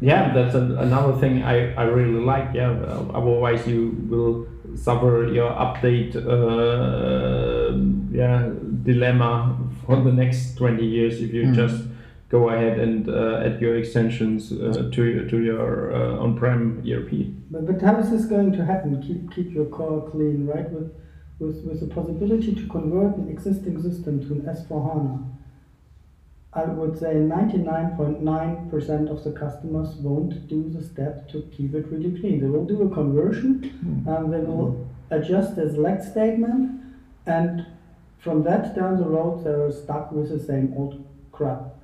Yeah, 0.00 0.32
that's 0.32 0.54
an, 0.54 0.78
another 0.78 1.12
thing 1.20 1.42
I, 1.42 1.74
I 1.74 1.84
really 1.84 2.20
like. 2.24 2.54
Yeah, 2.54 2.70
uh, 2.70 3.04
otherwise 3.14 3.66
you 3.66 3.94
will 4.08 4.46
suffer 4.76 5.26
your 5.32 5.50
update 5.50 6.14
uh, 6.16 7.76
yeah 8.12 8.48
dilemma 8.84 9.58
for 9.84 9.96
the 10.02 10.12
next 10.12 10.56
twenty 10.56 10.86
years 10.86 11.20
if 11.20 11.32
you 11.34 11.42
Mm. 11.46 11.54
just 11.54 11.84
go 12.30 12.48
ahead 12.50 12.78
and 12.78 13.08
uh, 13.08 13.42
add 13.44 13.60
your 13.60 13.74
extensions 13.76 14.52
uh, 14.52 14.88
to 14.94 15.02
your- 15.04 15.26
to 15.28 15.38
your 15.42 15.92
uh, 15.92 16.22
on-prem 16.24 16.82
ERP. 16.88 17.10
But, 17.50 17.66
but 17.66 17.82
how 17.82 17.98
is 17.98 18.10
this 18.10 18.24
going 18.26 18.52
to 18.52 18.64
happen? 18.64 19.02
Keep 19.02 19.34
keep 19.34 19.52
your 19.52 19.66
core 19.66 20.08
clean, 20.10 20.46
right? 20.46 20.70
With 20.70 20.90
with 21.40 21.56
with 21.66 21.80
the 21.80 21.88
possibility 21.94 22.54
to 22.54 22.64
convert 22.68 23.16
an 23.16 23.28
existing 23.28 23.82
system 23.82 24.20
to 24.24 24.28
an 24.36 24.42
S4 24.56 24.78
HANA. 24.88 25.14
I 26.52 26.64
would 26.64 26.98
say 26.98 27.14
99.9% 27.14 29.08
of 29.08 29.22
the 29.22 29.30
customers 29.30 29.94
won't 29.96 30.48
do 30.48 30.68
the 30.68 30.82
step 30.82 31.28
to 31.30 31.42
keep 31.56 31.74
it 31.74 31.86
really 31.86 32.18
clean. 32.18 32.40
They 32.40 32.48
will 32.48 32.64
do 32.64 32.82
a 32.82 32.90
conversion, 32.92 34.04
and 34.06 34.32
they 34.32 34.40
will 34.40 34.88
adjust 35.10 35.54
the 35.54 35.70
select 35.70 36.02
statement, 36.02 36.80
and 37.26 37.66
from 38.18 38.42
that 38.42 38.74
down 38.74 38.98
the 38.98 39.06
road, 39.08 39.44
they're 39.44 39.70
stuck 39.70 40.10
with 40.10 40.30
the 40.30 40.40
same 40.40 40.74
old 40.76 41.04
crap. 41.30 41.76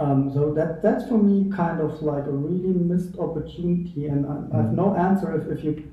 Um, 0.00 0.32
so 0.32 0.52
that 0.54 0.82
that's 0.82 1.06
for 1.08 1.18
me 1.18 1.50
kind 1.54 1.80
of 1.80 2.02
like 2.02 2.26
a 2.26 2.30
really 2.30 2.72
missed 2.72 3.18
opportunity, 3.18 4.06
and 4.06 4.26
I, 4.26 4.58
I 4.58 4.62
have 4.62 4.72
no 4.72 4.94
answer 4.94 5.34
if, 5.40 5.58
if 5.58 5.64
you 5.64 5.90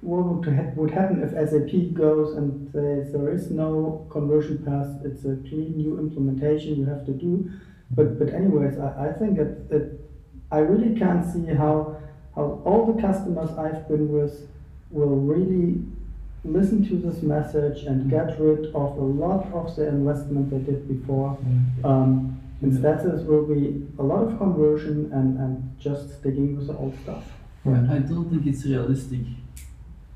what 0.00 0.24
would, 0.24 0.54
ha- 0.54 0.72
would 0.76 0.90
happen 0.90 1.22
if 1.22 1.30
SAP 1.50 1.92
goes 1.94 2.34
and 2.36 2.70
says 2.72 3.12
there 3.12 3.30
is 3.30 3.50
no 3.50 4.06
conversion 4.10 4.64
path, 4.64 4.88
it's 5.04 5.24
a 5.24 5.36
clean 5.48 5.76
new 5.76 5.98
implementation 5.98 6.76
you 6.76 6.86
have 6.86 7.04
to 7.06 7.12
do. 7.12 7.50
But 7.90 8.18
but 8.18 8.32
anyways, 8.32 8.78
I, 8.78 9.08
I 9.08 9.12
think 9.12 9.36
that, 9.36 9.68
that 9.70 9.98
I 10.50 10.58
really 10.58 10.98
can't 10.98 11.24
see 11.30 11.46
how 11.46 11.96
how 12.34 12.62
all 12.64 12.92
the 12.92 13.00
customers 13.00 13.50
I've 13.58 13.86
been 13.88 14.10
with 14.12 14.48
will 14.90 15.16
really 15.16 15.82
listen 16.44 16.88
to 16.88 16.96
this 16.96 17.22
message 17.22 17.82
and 17.84 18.08
get 18.10 18.40
rid 18.40 18.66
of 18.74 18.96
a 18.96 19.02
lot 19.24 19.46
of 19.52 19.76
the 19.76 19.88
investment 19.88 20.50
they 20.50 20.58
did 20.72 20.88
before. 20.88 21.36
Um, 21.84 22.36
Instead, 22.62 22.98
this 23.04 23.22
will 23.22 23.46
be 23.46 23.86
a 23.98 24.02
lot 24.02 24.22
of 24.22 24.36
conversion 24.36 25.10
and, 25.14 25.38
and 25.38 25.80
just 25.80 26.18
sticking 26.18 26.56
with 26.56 26.66
the 26.66 26.76
old 26.76 26.94
stuff. 27.02 27.24
I 27.90 27.98
don't 28.00 28.28
think 28.30 28.46
it's 28.46 28.66
realistic 28.66 29.20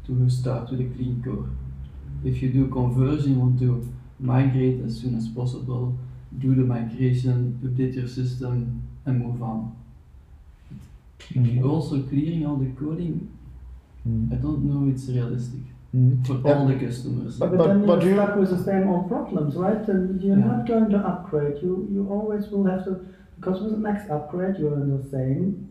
to 0.06 0.28
start 0.30 0.70
with 0.70 0.80
a 0.80 0.84
clean 0.94 1.22
core. 1.24 1.48
If 2.24 2.42
you 2.42 2.50
do 2.50 2.68
conversion, 2.68 3.32
you 3.34 3.40
want 3.40 3.58
to 3.60 3.86
migrate 4.20 4.80
as 4.84 4.98
soon 5.00 5.16
as 5.16 5.28
possible, 5.28 5.94
do 6.38 6.54
the 6.54 6.62
migration, 6.62 7.58
update 7.64 7.94
your 7.94 8.08
system, 8.08 8.82
and 9.06 9.18
move 9.24 9.42
on. 9.42 9.74
Mm-hmm. 11.32 11.68
Also, 11.68 12.02
clearing 12.02 12.46
all 12.46 12.56
the 12.56 12.70
coding, 12.78 13.30
I 14.32 14.34
don't 14.36 14.64
know 14.64 14.88
if 14.88 14.96
it's 14.96 15.08
realistic 15.08 15.60
Mm. 15.94 16.26
for 16.26 16.34
Yeah. 16.44 16.58
all 16.58 16.66
the 16.66 16.74
customers. 16.74 17.38
But- 17.38 17.50
But, 17.50 17.58
but- 17.58 17.66
then 17.68 17.86
but 17.86 18.02
you're 18.04 18.14
stuck 18.14 18.36
with 18.36 18.50
the 18.50 18.58
same 18.58 18.88
old 18.88 19.06
problems, 19.08 19.54
right? 19.54 19.88
And 19.88 20.20
you're 20.20 20.36
Yeah. 20.36 20.44
not 20.52 20.66
going 20.66 20.90
to 20.90 20.98
upgrade. 20.98 21.62
You 21.62 21.86
you 21.94 22.02
always 22.10 22.50
will 22.50 22.64
have 22.64 22.84
to 22.86 22.92
because 23.36 23.62
with 23.62 23.72
the 23.76 23.78
next 23.90 24.10
upgrade 24.10 24.56
you're 24.58 24.74
in 24.82 24.90
the 24.96 25.02
same 25.04 25.68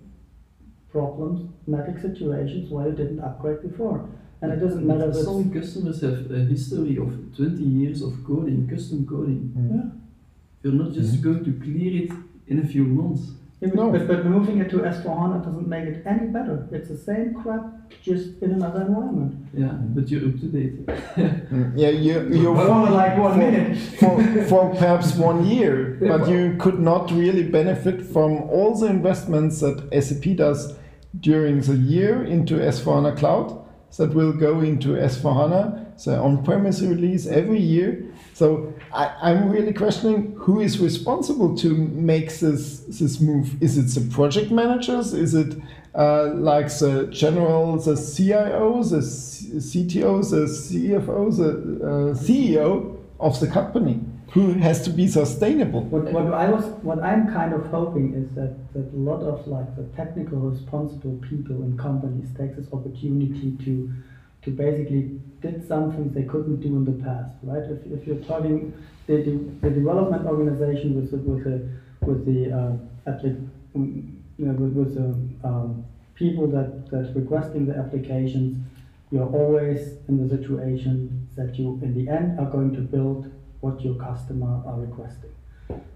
problems, 0.93 1.41
problematic 1.65 1.99
situations 1.99 2.71
where 2.71 2.87
you 2.89 2.95
didn't 2.95 3.19
upgrade 3.19 3.61
before. 3.61 4.05
And 4.43 4.51
it 4.51 4.59
doesn't 4.59 4.85
matter 4.85 5.09
if 5.09 5.15
Some 5.15 5.49
customers 5.53 6.01
have 6.01 6.29
a 6.29 6.39
history 6.39 6.97
of 6.97 7.09
20 7.37 7.63
years 7.63 8.01
of 8.01 8.13
coding, 8.25 8.67
custom 8.69 9.07
coding. 9.07 9.41
Yeah. 9.55 9.89
You're 10.63 10.73
not 10.83 10.91
just 10.91 11.21
going 11.21 11.45
to 11.45 11.53
clear 11.63 12.03
it 12.03 12.11
in 12.47 12.59
a 12.59 12.67
few 12.67 12.83
months. 12.83 13.21
Yeah, 13.61 13.69
but, 13.69 13.75
No. 13.75 13.91
but, 13.91 14.05
but 14.05 14.25
moving 14.25 14.57
it 14.57 14.69
to 14.71 14.79
S4HANA 14.79 15.45
doesn't 15.45 15.65
make 15.69 15.85
it 15.85 16.03
any 16.05 16.27
better. 16.27 16.67
It's 16.73 16.89
the 16.89 16.97
same 16.97 17.33
crap, 17.35 17.63
just 18.01 18.41
in 18.41 18.51
another 18.51 18.81
environment. 18.81 19.33
Yeah, 19.53 19.71
but 19.95 20.09
you're 20.09 20.27
up 20.27 20.37
to 20.41 20.47
date. 20.47 20.85
Mm, 20.87 21.71
Yeah, 21.77 21.89
you 22.05 22.13
you 22.41 22.53
But 22.53 22.67
only 22.69 22.91
like 22.91 23.17
one 23.17 23.31
for, 23.31 23.37
minute. 23.37 23.77
for, 24.01 24.43
for 24.49 24.69
perhaps 24.75 25.15
one 25.15 25.45
year, 25.45 25.97
but 26.11 26.27
you 26.27 26.57
could 26.59 26.79
not 26.79 27.09
really 27.11 27.43
benefit 27.43 28.01
from 28.13 28.31
all 28.55 28.75
the 28.77 28.87
investments 28.87 29.61
that 29.61 29.77
SAP 30.03 30.35
does 30.35 30.75
during 31.17 31.61
the 31.61 31.77
year 31.77 32.25
into 32.25 32.55
S4HANA 32.55 33.15
Cloud 33.17 33.62
that 33.97 34.13
will 34.13 34.33
go 34.33 34.61
into 34.61 34.89
S4HANA, 34.89 36.03
the 36.03 36.17
on-premise 36.17 36.81
release 36.81 37.27
every 37.27 37.59
year. 37.59 38.05
So 38.33 38.73
I, 38.91 39.13
I'm 39.21 39.49
really 39.49 39.73
questioning 39.73 40.35
who 40.37 40.59
is 40.59 40.79
responsible 40.79 41.55
to 41.57 41.75
make 41.75 42.39
this 42.39 42.79
this 42.79 43.21
move. 43.21 43.61
Is 43.61 43.77
it 43.77 43.99
the 43.99 44.09
project 44.13 44.51
managers? 44.51 45.13
Is 45.13 45.35
it 45.35 45.55
uh, 45.93 46.33
like 46.33 46.67
the 46.79 47.07
general, 47.11 47.77
the 47.77 47.95
CIO, 47.95 48.83
the 48.83 48.97
CTO, 48.97 50.27
the 50.27 50.45
CFO, 50.47 51.37
the 51.37 51.49
uh, 51.85 52.13
CEO 52.15 52.97
of 53.19 53.39
the 53.39 53.47
company 53.47 53.99
who 54.33 54.53
has 54.53 54.81
to 54.81 54.89
be 54.89 55.07
sustainable? 55.07 55.83
What, 55.83 56.11
what 56.11 56.33
I 56.33 56.49
was, 56.49 56.65
what 56.81 57.03
I'm 57.03 57.31
kind 57.31 57.53
of 57.53 57.67
hoping 57.67 58.15
is 58.15 58.33
that, 58.33 58.73
that 58.73 58.91
a 58.91 58.97
lot 58.97 59.21
of 59.21 59.47
like 59.47 59.75
the 59.75 59.83
technical 59.95 60.39
responsible 60.39 61.21
people 61.29 61.61
in 61.61 61.77
companies 61.77 62.29
take 62.35 62.55
this 62.55 62.65
opportunity 62.73 63.55
to, 63.63 63.93
to 64.41 64.49
basically 64.49 65.21
did 65.41 65.67
something 65.67 66.11
they 66.13 66.23
couldn't 66.23 66.61
do 66.61 66.69
in 66.69 66.83
the 66.83 67.03
past, 67.03 67.29
right? 67.43 67.61
If, 67.61 67.85
if 67.85 68.07
you're 68.07 68.23
talking 68.25 68.73
the, 69.05 69.17
the, 69.61 69.69
development 69.69 70.25
organization 70.25 70.95
with 70.95 71.11
the, 71.11 71.17
with 71.17 71.43
the, 71.43 71.69
with 72.01 72.25
the 72.25 72.51
uh, 72.51 73.11
um, 73.75 74.21
you 74.39 74.45
know, 74.47 74.53
with, 74.53 74.73
with 74.73 74.95
the 74.95 75.47
um, 75.47 75.85
people 76.15 76.47
that, 76.47 76.89
that 76.89 77.13
requesting 77.15 77.67
the 77.67 77.75
applications, 77.75 78.57
you're 79.11 79.29
always 79.29 79.97
in 80.07 80.27
the 80.27 80.35
situation 80.35 81.27
that 81.35 81.55
you, 81.59 81.79
in 81.83 81.93
the 81.93 82.11
end, 82.11 82.39
are 82.39 82.49
going 82.49 82.73
to 82.73 82.81
build 82.81 83.31
what 83.63 83.81
your 83.81 83.95
customer 83.95 84.61
are 84.67 84.79
requesting. 84.79 85.33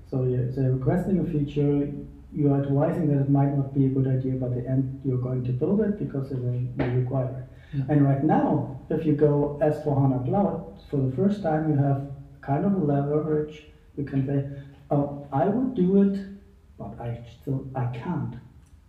So 0.10 0.24
you're, 0.24 0.50
they're 0.52 0.72
requesting 0.72 1.20
a 1.20 1.26
feature, 1.26 1.92
you 2.34 2.54
are 2.54 2.62
advising 2.64 3.08
that 3.10 3.20
it 3.26 3.30
might 3.30 3.56
not 3.56 3.74
be 3.74 3.86
a 3.86 3.90
good 3.90 4.08
idea, 4.08 4.34
but 4.34 4.52
at 4.52 4.64
the 4.64 4.70
end 4.70 5.02
you're 5.04 5.24
going 5.30 5.44
to 5.46 5.52
build 5.52 5.82
it 5.82 6.00
because 6.00 6.32
it 6.32 6.40
will 6.40 6.62
require 7.02 7.34
it. 7.42 7.78
Yeah. 7.78 7.84
And 7.90 8.06
right 8.06 8.24
now, 8.24 8.80
if 8.90 9.06
you 9.06 9.14
go 9.14 9.60
S4 9.62 10.02
HANA 10.02 10.20
Cloud, 10.28 10.80
for 10.90 10.98
the 10.98 11.14
first 11.16 11.44
time 11.44 11.70
you 11.70 11.78
have 11.78 12.08
kind 12.48 12.66
of 12.66 12.74
a 12.74 12.84
leverage. 12.94 13.64
You 13.98 14.06
can 14.06 14.26
say, 14.26 14.40
oh, 14.90 15.28
I 15.32 15.46
would 15.48 15.76
do 15.76 16.02
it, 16.04 16.16
but 16.78 17.00
I 17.00 17.20
still 17.42 17.68
I 17.76 17.86
can't. 17.88 18.36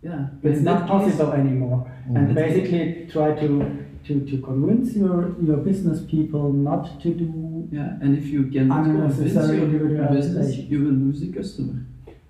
Yeah, 0.01 0.27
It's 0.43 0.61
not 0.61 0.81
case- 0.83 0.89
possible 0.89 1.33
anymore. 1.33 1.91
Mm-hmm. 2.07 2.15
And 2.17 2.35
basically 2.35 3.09
try 3.11 3.33
to, 3.33 3.85
to, 4.05 4.25
to 4.25 4.37
convince 4.41 4.95
your, 4.95 5.35
your 5.41 5.57
business 5.57 6.01
people 6.09 6.51
not 6.51 6.99
to 7.01 7.13
do 7.13 7.67
Yeah, 7.71 7.97
and 8.01 8.17
if 8.17 8.25
you 8.25 8.45
cannot 8.45 8.85
convince 8.85 9.17
Unnecessary 9.17 9.59
your 9.59 10.07
business, 10.07 10.57
you 10.57 10.83
will 10.83 10.91
lose 10.91 11.19
the 11.21 11.31
customer, 11.31 11.85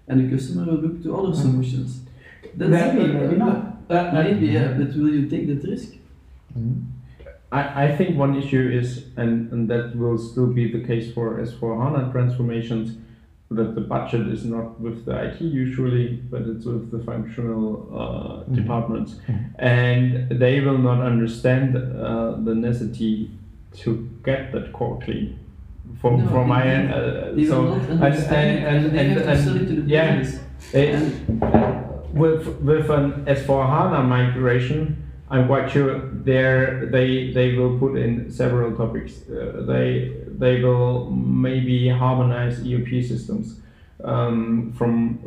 and 0.08 0.20
the 0.20 0.36
customer 0.36 0.66
will 0.66 0.82
look 0.82 1.04
to 1.04 1.16
other 1.16 1.36
solutions. 1.36 2.02
That's 2.56 2.72
Maybe, 2.72 3.14
maybe 3.14 3.36
not. 3.36 3.78
Uh, 3.90 4.12
maybe, 4.14 4.48
yeah, 4.48 4.74
but 4.74 4.90
will 4.96 5.10
you 5.10 5.30
take 5.30 5.48
that 5.48 5.68
risk? 5.68 5.94
I, 7.52 7.86
I 7.86 7.98
think 7.98 8.18
one 8.18 8.36
issue 8.36 8.70
is, 8.72 9.06
and, 9.18 9.52
and 9.52 9.70
that 9.70 9.96
will 9.96 10.18
still 10.18 10.48
be 10.48 10.72
the 10.72 10.86
case 10.86 11.12
for 11.14 11.40
S4 11.40 11.82
HANA 11.82 12.12
transformations, 12.12 12.98
that 13.52 13.74
the 13.74 13.82
budget 13.82 14.28
is 14.28 14.46
not 14.46 14.80
with 14.80 15.06
the 15.06 15.24
IT 15.26 15.42
usually, 15.42 16.08
but 16.30 16.42
it's 16.44 16.66
with 16.66 16.92
the 16.92 17.00
functional 17.00 17.90
uh, 17.92 18.44
departments. 18.54 19.16
And 19.58 20.30
they 20.30 20.62
will 20.62 20.78
not 20.78 21.02
understand 21.02 21.76
uh, 21.76 22.36
the 22.44 22.54
necessity 22.54 23.32
to 23.78 24.08
get 24.24 24.52
that 24.52 24.72
core 24.72 25.00
clean. 25.04 25.40
From, 26.00 26.24
No, 26.26 26.32
from 26.32 26.48
my 26.48 26.64
end, 26.64 26.94
uh, 26.94 27.32
They 27.34 27.46
so 27.46 27.64
will 27.64 27.76
not 27.78 27.90
and, 27.90 28.04
understand 28.04 28.50
and, 28.50 28.60
it, 28.60 28.68
and, 28.68 28.86
and 28.86 28.96
they 28.96 29.00
and, 29.00 29.30
have 29.30 29.38
to 29.38 29.44
sell 29.44 29.56
it 29.56 29.60
to 29.60 29.66
the 29.66 29.82
and 29.82 29.90
yeah, 29.90 30.16
business. 30.18 30.44
Eh, 30.74 30.96
And 30.96 32.14
with 32.14 32.48
with 32.62 32.90
an 32.90 33.26
S4 33.26 33.68
HANA 33.68 34.04
migration, 34.04 35.10
I'm 35.32 35.48
quite 35.48 35.72
sure 35.72 36.00
there 36.24 36.86
they 36.86 37.32
they 37.34 37.56
will 37.56 37.78
put 37.80 37.98
in 37.98 38.30
several 38.32 38.76
topics. 38.76 39.14
Uh, 39.30 39.64
they 39.68 40.14
they 40.40 40.62
will 40.62 41.12
maybe 41.12 41.90
harmonize 41.90 42.60
ERP 42.66 43.04
systems 43.04 43.60
um, 44.04 44.74
from 44.78 45.20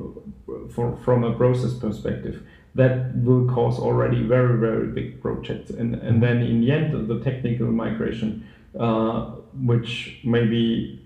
for, 0.75 0.99
from 1.05 1.25
a 1.25 1.33
process 1.35 1.75
perspective. 1.75 2.43
That 2.75 3.15
will 3.17 3.47
cause 3.47 3.79
already 3.79 4.23
very 4.23 4.59
very 4.59 4.87
big 4.87 5.21
projects, 5.21 5.71
and 5.71 5.95
and 5.95 6.23
then 6.23 6.39
in 6.43 6.63
the 6.63 6.73
end 6.73 7.09
the 7.09 7.21
technical 7.21 7.67
migration, 7.67 8.47
uh, 8.79 9.33
which 9.71 10.21
maybe 10.25 10.99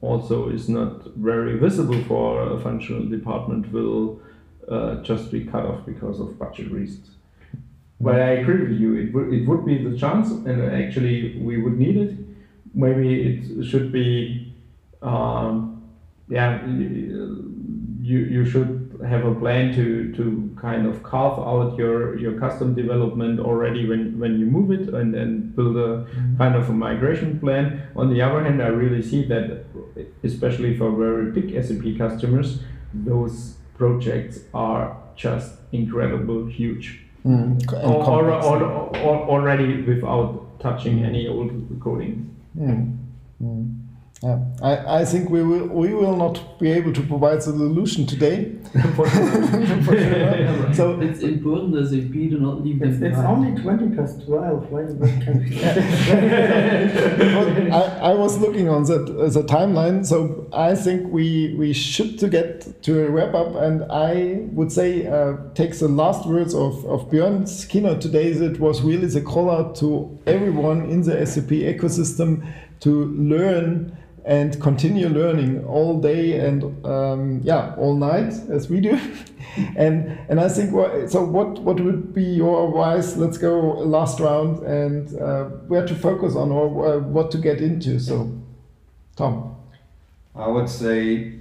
also 0.00 0.48
is 0.48 0.68
not 0.68 1.04
very 1.16 1.58
visible 1.58 2.02
for 2.04 2.52
a 2.52 2.58
functional 2.60 3.04
department 3.04 3.70
will 3.72 4.20
uh, 4.68 5.02
just 5.02 5.30
be 5.30 5.44
cut 5.44 5.66
off 5.66 5.84
because 5.84 6.20
of 6.20 6.38
budget 6.38 6.70
reasons. 6.70 7.10
But 8.00 8.16
I 8.16 8.30
agree 8.40 8.60
with 8.68 8.80
you. 8.80 8.94
It 8.94 9.12
would 9.12 9.32
it 9.32 9.46
would 9.46 9.66
be 9.66 9.82
the 9.82 9.98
chance, 9.98 10.30
and 10.30 10.62
actually 10.62 11.38
we 11.38 11.60
would 11.60 11.78
need 11.78 11.96
it. 11.96 12.27
Maybe 12.74 13.08
it 13.22 13.64
should 13.64 13.90
be, 13.92 14.54
um, 15.02 15.82
yeah. 16.28 16.64
You 18.00 18.18
you 18.20 18.44
should 18.46 19.00
have 19.06 19.24
a 19.24 19.34
plan 19.34 19.74
to 19.74 20.12
to 20.14 20.50
kind 20.56 20.86
of 20.86 21.02
carve 21.02 21.38
out 21.38 21.76
your 21.78 22.18
your 22.18 22.38
custom 22.38 22.74
development 22.74 23.38
already 23.40 23.86
when 23.88 24.18
when 24.18 24.38
you 24.40 24.46
move 24.46 24.70
it, 24.70 24.88
and 24.94 25.12
then 25.12 25.52
build 25.56 25.76
a 25.76 26.06
kind 26.38 26.54
of 26.54 26.70
a 26.70 26.72
migration 26.72 27.38
plan. 27.38 27.82
On 27.96 28.08
the 28.12 28.22
other 28.22 28.42
hand, 28.42 28.62
I 28.62 28.68
really 28.68 29.02
see 29.02 29.24
that, 29.26 29.64
especially 30.22 30.76
for 30.76 30.90
very 30.92 31.30
big 31.32 31.52
SAP 31.62 31.98
customers, 31.98 32.60
those 32.94 33.56
projects 33.76 34.40
are 34.54 34.96
just 35.16 35.54
incredible, 35.72 36.46
huge 36.46 37.04
Mm. 37.26 37.58
or, 37.72 38.04
or, 38.08 38.30
or, 38.32 38.96
or 38.96 39.16
already 39.28 39.82
without 39.82 40.58
touching 40.60 41.04
any 41.04 41.26
old 41.26 41.50
coding. 41.80 42.34
Mm. 42.56 42.96
Mm. 43.40 43.87
Yeah. 44.22 44.40
I, 44.60 45.00
I 45.00 45.04
think 45.04 45.30
we 45.30 45.44
will 45.44 45.68
we 45.68 45.94
will 45.94 46.16
not 46.16 46.58
be 46.58 46.72
able 46.72 46.92
to 46.92 47.02
provide 47.02 47.36
the 47.38 47.42
solution 47.52 48.04
today. 48.04 48.50
For 48.96 49.08
sure. 49.08 50.74
So 50.74 51.00
it's 51.00 51.20
important 51.22 51.72
that 51.74 51.86
SAP 51.88 52.12
do 52.12 52.38
not 52.40 52.64
leave 52.64 52.80
them 52.80 52.88
It's, 52.94 53.00
it's 53.00 53.16
behind. 53.16 53.46
only 53.46 53.62
20 53.62 53.96
past 53.96 54.26
12. 54.26 54.70
Why 54.72 54.82
what 54.82 55.10
can 55.22 55.38
we 55.38 55.62
I, 57.70 58.10
I 58.10 58.14
was 58.14 58.38
looking 58.38 58.68
on 58.68 58.82
that 58.84 59.08
as 59.20 59.36
a 59.36 59.44
timeline, 59.44 60.04
so 60.04 60.48
I 60.52 60.74
think 60.74 61.12
we 61.12 61.54
we 61.56 61.72
should 61.72 62.18
to 62.18 62.28
get 62.28 62.82
to 62.82 63.06
a 63.06 63.10
wrap 63.10 63.34
up, 63.34 63.54
and 63.54 63.84
I 63.90 64.46
would 64.52 64.72
say 64.72 65.06
uh, 65.06 65.36
takes 65.54 65.78
the 65.78 65.88
last 65.88 66.26
words 66.26 66.54
of 66.54 66.84
of 66.86 67.08
Björn's 67.08 67.64
keynote 67.66 68.00
today. 68.00 68.32
That 68.32 68.58
was 68.58 68.82
really 68.82 69.06
the 69.06 69.20
call 69.20 69.48
out 69.48 69.76
to 69.76 70.18
everyone 70.26 70.90
in 70.90 71.02
the 71.02 71.24
SAP 71.24 71.50
ecosystem 71.50 72.44
to 72.80 73.06
learn 73.06 73.96
and 74.28 74.60
continue 74.60 75.08
learning 75.08 75.64
all 75.64 75.98
day 75.98 76.38
and 76.38 76.62
um, 76.84 77.40
yeah 77.42 77.74
all 77.78 77.96
night 77.96 78.34
as 78.50 78.68
we 78.68 78.80
do. 78.80 78.98
And 79.76 80.16
and 80.28 80.38
I 80.38 80.48
think 80.48 80.70
so 81.10 81.24
what 81.24 81.58
what 81.62 81.80
would 81.80 82.14
be 82.14 82.22
your 82.22 82.68
advice? 82.68 83.16
Let's 83.16 83.38
go 83.38 83.58
last 83.96 84.20
round 84.20 84.62
and 84.62 85.18
uh, 85.18 85.44
where 85.66 85.84
to 85.84 85.94
focus 85.94 86.36
on 86.36 86.52
or 86.52 86.66
uh, 86.86 86.98
what 87.00 87.32
to 87.32 87.38
get 87.38 87.60
into. 87.60 87.98
So 87.98 88.30
Tom. 89.16 89.56
I 90.36 90.46
would 90.46 90.68
say 90.68 91.32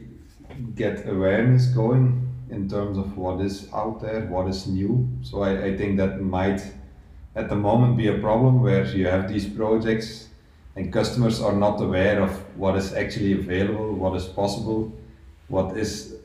get 0.73 1.07
awareness 1.07 1.67
going 1.67 2.27
in 2.49 2.67
terms 2.67 2.97
of 2.97 3.17
what 3.17 3.39
is 3.41 3.67
out 3.71 4.01
there, 4.01 4.21
what 4.21 4.47
is 4.47 4.65
new. 4.65 5.07
So 5.21 5.43
I, 5.43 5.65
I 5.65 5.77
think 5.77 5.97
that 5.97 6.19
might 6.19 6.61
at 7.35 7.49
the 7.49 7.55
moment 7.55 7.97
be 7.97 8.07
a 8.07 8.17
problem 8.17 8.63
where 8.63 8.85
you 8.85 9.05
have 9.07 9.27
these 9.27 9.47
projects 9.47 10.26
and 10.77 10.93
customers 10.93 11.41
are 11.41 11.55
not 11.55 11.81
aware 11.81 12.21
of 12.21 12.31
what 12.55 12.75
is 12.75 12.93
actually 12.93 13.33
available, 13.33 13.95
what 13.95 14.15
is 14.15 14.25
possible, 14.25 14.93
what 15.47 15.75
is 15.75 16.17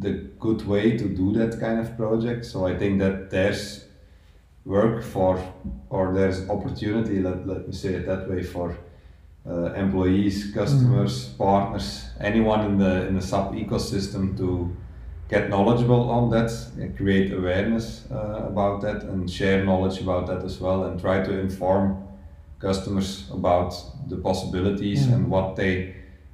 the 0.00 0.12
good 0.40 0.66
way 0.66 0.98
to 0.98 1.08
do 1.08 1.32
that 1.32 1.60
kind 1.60 1.78
of 1.78 1.96
project. 1.96 2.44
So 2.44 2.66
I 2.66 2.76
think 2.76 2.98
that 2.98 3.30
there's 3.30 3.84
work 4.64 5.04
for 5.04 5.40
or 5.88 6.12
there's 6.12 6.48
opportunity, 6.50 7.20
let, 7.20 7.46
let 7.46 7.68
me 7.68 7.72
say 7.72 7.94
it 7.94 8.06
that 8.06 8.28
way, 8.28 8.42
for 8.42 8.76
uh, 9.46 9.72
employees, 9.74 10.52
customers, 10.52 11.28
partners, 11.38 12.04
anyone 12.20 12.64
in 12.64 12.78
the 12.78 13.06
in 13.06 13.14
the 13.14 13.22
SAP 13.22 13.52
ecosystem 13.52 14.36
to 14.36 14.76
get 15.28 15.48
knowledgeable 15.48 16.10
on 16.10 16.30
that, 16.30 16.50
and 16.78 16.96
create 16.96 17.32
awareness 17.32 18.04
uh, 18.10 18.46
about 18.46 18.82
that, 18.82 19.02
and 19.04 19.30
share 19.30 19.64
knowledge 19.64 20.00
about 20.00 20.26
that 20.26 20.44
as 20.44 20.60
well, 20.60 20.84
and 20.84 21.00
try 21.00 21.24
to 21.24 21.38
inform 21.40 22.11
customers 22.66 23.30
about 23.38 23.70
the 24.10 24.16
possibilities 24.16 25.00
Mm. 25.06 25.14
and 25.14 25.22
what 25.34 25.56
they 25.56 25.74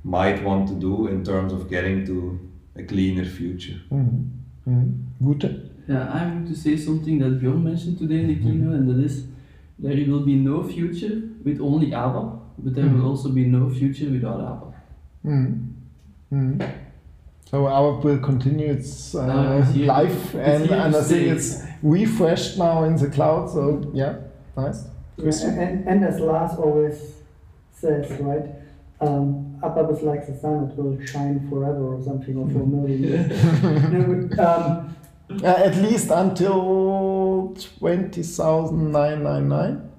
might 0.04 0.38
want 0.44 0.68
to 0.68 0.74
do 0.88 1.08
in 1.08 1.22
terms 1.24 1.52
of 1.52 1.60
getting 1.74 2.06
to 2.06 2.16
a 2.76 2.82
cleaner 2.90 3.24
future. 3.38 3.78
mm 3.90 4.08
-hmm. 4.66 4.84
Gute 5.26 5.50
Yeah, 5.88 6.04
I'm 6.14 6.30
going 6.32 6.48
to 6.48 6.54
say 6.54 6.76
something 6.76 7.20
that 7.22 7.32
Bjorn 7.40 7.62
mentioned 7.64 7.96
today 7.98 8.20
in 8.20 8.28
the 8.28 8.38
keynote, 8.42 8.76
and 8.78 8.88
that 8.90 9.04
is 9.04 9.24
there 9.82 9.96
will 10.10 10.24
be 10.24 10.34
no 10.50 10.62
future 10.62 11.16
with 11.44 11.60
only 11.60 11.88
ABAP, 11.94 12.28
but 12.58 12.74
there 12.74 12.88
will 12.94 13.04
also 13.10 13.28
be 13.32 13.44
no 13.46 13.70
future 13.70 14.10
without 14.10 14.40
ABAP. 14.40 14.72
mm. 15.24 15.54
Mm. 16.32 16.60
so 17.50 17.66
our 17.66 18.00
will 18.04 18.18
continue 18.20 18.66
its 18.76 19.14
uh, 19.14 19.20
Uh, 19.20 19.58
it's 19.60 19.70
here- 19.76 19.86
life 19.86 20.34
it's 20.34 20.48
and, 20.48 20.70
and 20.70 20.94
I 20.94 21.02
think 21.02 21.22
it's 21.36 21.50
refreshed 21.82 22.58
now 22.58 22.84
in 22.84 22.96
the 22.96 23.08
cloud 23.16 23.48
so 23.50 23.62
yeah 23.94 24.14
nice 24.56 24.80
And, 25.22 25.86
and 25.88 26.04
as 26.04 26.20
Lars 26.20 26.52
always 26.58 27.14
says, 27.72 28.10
right? 28.20 28.44
Um, 29.00 29.58
ABAP 29.62 29.90
is 29.96 30.02
like 30.02 30.26
the 30.26 30.36
sun; 30.38 30.68
it 30.70 30.76
will 30.76 30.98
shine 31.06 31.48
forever, 31.48 31.94
or 31.96 32.02
something, 32.02 32.36
or 32.36 32.46
for 32.48 32.62
a 32.62 32.66
million 32.66 33.02
years. 33.02 33.62
No, 33.92 34.28
um, 34.44 34.94
Uh, 35.30 35.44
at 35.68 35.76
least 35.76 36.10
until 36.10 37.54
20,999. 37.78 39.90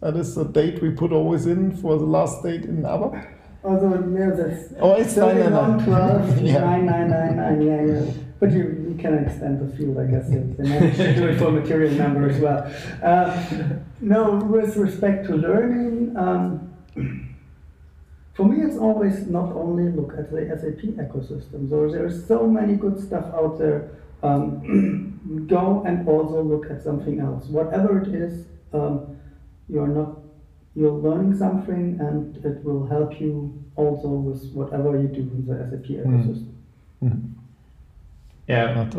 That 0.00 0.16
is 0.16 0.34
the 0.34 0.44
date 0.44 0.80
we 0.82 0.90
put 0.90 1.12
always 1.12 1.46
in 1.46 1.74
for 1.76 1.96
the 1.98 2.04
last 2.04 2.42
date 2.42 2.64
in 2.66 2.82
ABAP. 2.82 3.26
although 3.64 3.94
yeah, 4.18 4.30
that's 4.30 4.72
Oh, 4.78 4.92
it's 4.94 5.14
31, 5.14 5.84
12, 5.84 6.42
999. 6.42 6.52
9999, 6.52 7.66
yeah, 7.66 7.82
yeah. 8.04 8.12
But 8.38 8.52
you 8.52 8.79
can 9.00 9.14
extend 9.24 9.60
the 9.60 9.76
field, 9.76 9.98
I 9.98 10.06
guess. 10.06 10.28
If 10.28 10.56
they 10.56 10.64
manage 10.68 10.96
to 10.96 11.14
do 11.14 11.28
it 11.28 11.38
for 11.38 11.50
material 11.50 11.92
number 11.94 12.28
as 12.28 12.40
well. 12.40 12.72
Uh, 13.02 13.80
no, 14.00 14.36
with 14.36 14.76
respect 14.76 15.26
to 15.26 15.36
learning, 15.36 16.16
um, 16.16 16.70
for 18.34 18.46
me, 18.46 18.62
it's 18.62 18.76
always 18.78 19.26
not 19.26 19.52
only 19.52 19.90
look 19.90 20.14
at 20.16 20.30
the 20.30 20.46
SAP 20.58 20.82
ecosystem. 20.96 21.68
So 21.68 21.90
there's 21.90 22.26
so 22.26 22.46
many 22.46 22.74
good 22.74 22.98
stuff 23.00 23.26
out 23.34 23.58
there. 23.58 23.90
Um, 24.22 25.46
go 25.48 25.82
and 25.86 26.06
also 26.08 26.42
look 26.42 26.70
at 26.70 26.82
something 26.82 27.20
else, 27.20 27.46
whatever 27.46 28.00
it 28.02 28.08
is. 28.08 28.46
Um, 28.72 29.16
you're 29.68 29.88
not 29.88 30.18
you're 30.74 30.92
learning 30.92 31.36
something, 31.36 31.98
and 32.00 32.36
it 32.44 32.62
will 32.64 32.86
help 32.86 33.20
you 33.20 33.62
also 33.76 34.08
with 34.08 34.52
whatever 34.52 35.00
you 35.00 35.08
do 35.08 35.20
in 35.20 35.44
the 35.46 35.56
SAP 35.68 35.90
ecosystem. 35.90 36.52
Yeah, 38.50 38.90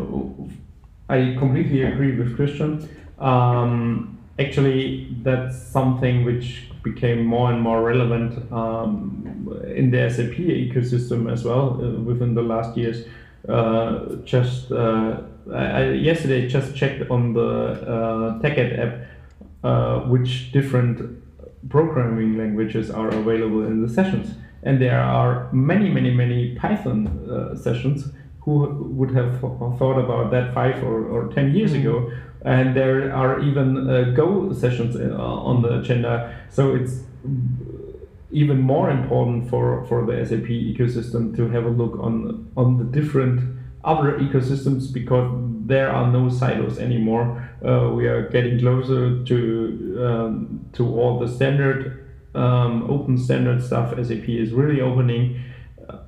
I 1.10 1.36
completely 1.38 1.84
agree 1.84 2.18
with 2.18 2.38
Christian. 2.38 2.88
Um, 3.20 4.18
actually, 4.40 5.14
that's 5.24 5.62
something 5.62 6.24
which 6.24 6.70
became 6.84 7.26
more 7.26 7.52
and 7.52 7.62
more 7.62 7.84
relevant 7.84 8.52
um, 8.52 9.62
in 9.76 9.92
the 9.92 10.10
SAP 10.10 10.38
ecosystem 10.38 11.32
as 11.32 11.44
well 11.44 11.80
uh, 11.84 12.00
within 12.02 12.34
the 12.34 12.42
last 12.42 12.78
years. 12.78 13.06
Uh, 13.48 14.16
just 14.24 14.72
uh, 14.72 15.22
I, 15.54 15.66
I 15.66 15.92
yesterday 15.92 16.48
just 16.48 16.74
checked 16.76 17.10
on 17.12 17.34
the 17.34 17.42
uh, 17.42 18.40
TechEd 18.40 18.80
app 18.80 19.08
uh, 19.64 20.00
which 20.08 20.52
different 20.54 21.22
programming 21.70 22.38
languages 22.38 22.90
are 22.90 23.10
available 23.10 23.66
in 23.66 23.82
the 23.86 23.90
sessions, 23.90 24.36
and 24.64 24.82
there 24.82 25.02
are 25.02 25.52
many, 25.52 25.90
many, 25.90 26.12
many 26.12 26.56
Python 26.56 27.08
uh, 27.30 27.56
sessions. 27.56 28.14
Who 28.42 28.66
would 28.98 29.12
have 29.12 29.40
thought 29.40 30.00
about 30.00 30.32
that 30.32 30.54
five 30.54 30.84
or, 30.84 31.06
or 31.06 31.32
ten 31.34 31.54
years 31.54 31.74
ago? 31.74 32.12
And 32.44 32.76
there 32.76 33.14
are 33.14 33.40
even 33.40 33.88
uh, 33.88 34.14
Go 34.16 34.52
sessions 34.52 34.96
uh, 34.96 35.16
on 35.16 35.62
the 35.62 35.80
agenda. 35.80 36.36
So 36.50 36.74
it's 36.74 37.04
even 38.32 38.62
more 38.62 38.90
important 38.90 39.50
for, 39.50 39.86
for 39.86 40.06
the 40.06 40.26
SAP 40.26 40.48
ecosystem 40.48 41.36
to 41.36 41.50
have 41.50 41.66
a 41.66 41.70
look 41.70 42.00
on 42.00 42.52
on 42.58 42.78
the 42.78 42.86
different 42.86 43.60
other 43.84 44.18
ecosystems 44.20 44.92
because 44.92 45.30
there 45.66 45.92
are 45.92 46.12
no 46.12 46.30
silos 46.30 46.78
anymore. 46.80 47.50
Uh, 47.64 47.92
we 47.94 48.08
are 48.08 48.30
getting 48.30 48.60
closer 48.60 49.24
to 49.24 50.06
um, 50.08 50.66
to 50.74 50.88
all 51.00 51.20
the 51.20 51.28
standard 51.28 52.08
um, 52.34 52.90
open 52.90 53.18
standard 53.18 53.64
stuff. 53.64 53.92
SAP 53.92 54.28
is 54.30 54.52
really 54.52 54.82
opening 54.82 55.44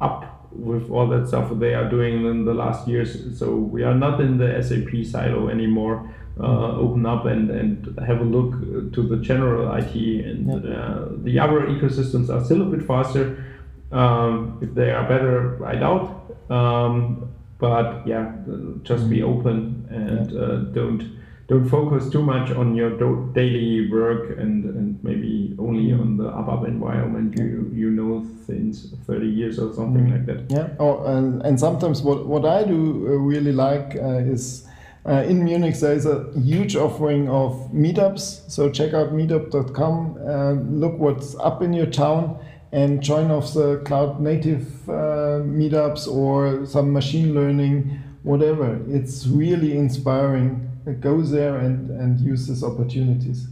up 0.01 0.32
with 0.55 0.89
all 0.89 1.07
that 1.07 1.27
stuff 1.27 1.51
they 1.59 1.73
are 1.73 1.89
doing 1.89 2.25
in 2.25 2.45
the 2.45 2.53
last 2.53 2.87
years. 2.87 3.37
So 3.37 3.55
we 3.55 3.83
are 3.83 3.95
not 3.95 4.21
in 4.21 4.37
the 4.37 4.61
SAP 4.61 5.05
silo 5.05 5.49
anymore. 5.49 6.09
Uh, 6.39 6.77
open 6.77 7.05
up 7.05 7.25
and, 7.25 7.51
and 7.51 7.99
have 7.99 8.19
a 8.19 8.23
look 8.23 8.93
to 8.93 9.07
the 9.07 9.17
general 9.17 9.71
IT 9.75 9.93
and 9.93 10.49
uh, 10.49 11.05
the 11.17 11.39
other 11.39 11.61
ecosystems 11.67 12.29
are 12.29 12.43
still 12.43 12.63
a 12.63 12.65
bit 12.65 12.81
faster. 12.87 13.45
Um, 13.91 14.57
if 14.59 14.73
they 14.73 14.89
are 14.89 15.07
better, 15.07 15.63
I 15.63 15.75
doubt. 15.75 16.35
Um, 16.49 17.29
but 17.59 18.07
yeah, 18.07 18.33
just 18.81 19.09
be 19.09 19.21
open 19.21 19.87
and 19.89 20.35
uh, 20.35 20.55
don't 20.73 21.22
don't 21.53 21.69
focus 21.69 22.09
too 22.09 22.23
much 22.23 22.51
on 22.51 22.75
your 22.75 22.97
do- 22.97 23.29
daily 23.33 23.89
work 23.91 24.37
and, 24.39 24.65
and 24.65 25.03
maybe 25.03 25.55
only 25.59 25.93
on 25.93 26.17
the 26.17 26.23
ABAP 26.23 26.67
environment 26.67 27.37
you, 27.37 27.69
you 27.73 27.91
know 27.91 28.25
since 28.47 28.93
30 29.05 29.27
years 29.27 29.59
or 29.59 29.71
something 29.73 30.09
like 30.11 30.25
that. 30.25 30.49
Yeah. 30.49 30.69
Oh, 30.79 31.05
and, 31.05 31.41
and 31.43 31.59
sometimes 31.59 32.01
what, 32.01 32.25
what 32.25 32.45
I 32.45 32.63
do 32.63 33.05
uh, 33.07 33.11
really 33.31 33.51
like 33.51 33.95
uh, 33.95 34.33
is 34.33 34.67
uh, 35.05 35.23
in 35.27 35.43
Munich 35.43 35.75
there 35.75 35.93
is 35.93 36.05
a 36.05 36.31
huge 36.39 36.75
offering 36.75 37.29
of 37.29 37.53
meetups. 37.71 38.49
So 38.49 38.71
check 38.71 38.93
out 38.93 39.13
meetup.com, 39.13 40.17
uh, 40.27 40.51
look 40.53 40.97
what's 40.97 41.35
up 41.35 41.61
in 41.61 41.73
your 41.73 41.87
town, 41.87 42.39
and 42.71 43.03
join 43.03 43.29
off 43.29 43.53
the 43.53 43.77
cloud 43.85 44.19
native 44.19 44.89
uh, 44.89 45.43
meetups 45.59 46.07
or 46.07 46.65
some 46.65 46.91
machine 46.91 47.35
learning, 47.35 48.01
whatever. 48.23 48.81
It's 48.87 49.27
really 49.27 49.77
inspiring. 49.77 50.72
Go 50.99 51.21
there 51.21 51.57
and, 51.57 51.89
and 51.89 52.19
use 52.19 52.47
these 52.47 52.63
opportunities. 52.63 53.47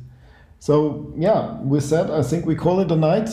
So 0.59 1.13
yeah, 1.17 1.59
with 1.61 1.89
that, 1.89 2.11
I 2.11 2.21
think 2.21 2.45
we 2.45 2.55
call 2.55 2.79
it 2.82 2.91
a 2.91 2.95
night. 2.95 3.29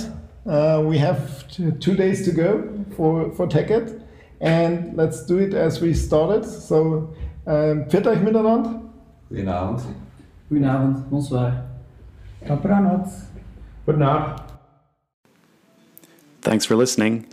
Uh, 0.47 0.83
we 0.85 0.97
have 0.99 1.47
t- 1.49 1.71
two 1.79 1.95
days 1.95 2.25
to 2.25 2.33
go 2.33 2.85
for 2.97 3.31
for 3.33 3.47
TechEd, 3.47 4.03
and 4.41 4.97
let's 4.97 5.27
do 5.27 5.39
it 5.39 5.53
as 5.53 5.81
we 5.81 5.93
started. 5.93 6.45
So, 6.45 7.13
um, 7.47 7.85
pfiat 7.85 8.07
euch 8.07 8.23
miteinander. 8.23 8.81
Goedenavond. 9.31 9.83
Goedenavond, 10.51 11.11
bonsoir. 11.11 11.67
Dobranoc. 12.47 13.11
Good 13.85 13.99
night. 13.99 14.41
Thanks 16.41 16.65
for 16.65 16.77
listening. 16.77 17.27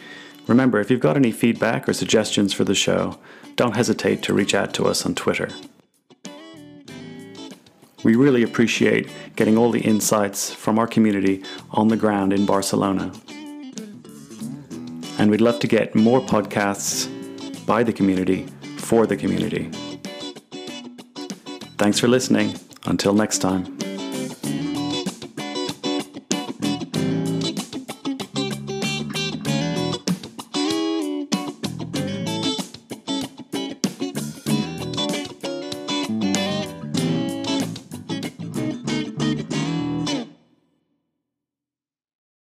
Remember, 0.47 0.79
if 0.79 0.91
you've 0.91 0.99
got 0.99 1.15
any 1.15 1.31
feedback 1.31 1.87
or 1.87 1.93
suggestions 1.93 2.53
for 2.53 2.65
the 2.65 2.75
show, 2.75 3.17
don't 3.55 3.75
hesitate 3.75 4.21
to 4.23 4.33
reach 4.33 4.53
out 4.53 4.73
to 4.73 4.85
us 4.85 5.05
on 5.05 5.15
Twitter. 5.15 5.49
We 8.05 8.15
really 8.15 8.43
appreciate 8.43 9.09
getting 9.35 9.57
all 9.57 9.71
the 9.71 9.81
insights 9.81 10.53
from 10.53 10.77
our 10.77 10.85
community 10.85 11.43
on 11.71 11.87
the 11.87 11.97
ground 11.97 12.33
in 12.33 12.45
Barcelona. 12.45 13.11
And 15.17 15.31
we'd 15.31 15.41
love 15.41 15.57
to 15.61 15.67
get 15.67 15.95
more 15.95 16.21
podcasts 16.21 17.09
by 17.65 17.81
the 17.81 17.91
community 17.91 18.45
for 18.77 19.07
the 19.07 19.17
community. 19.17 19.71
Thanks 21.79 21.99
for 21.99 22.07
listening. 22.07 22.53
Until 22.85 23.15
next 23.15 23.39
time. 23.39 23.75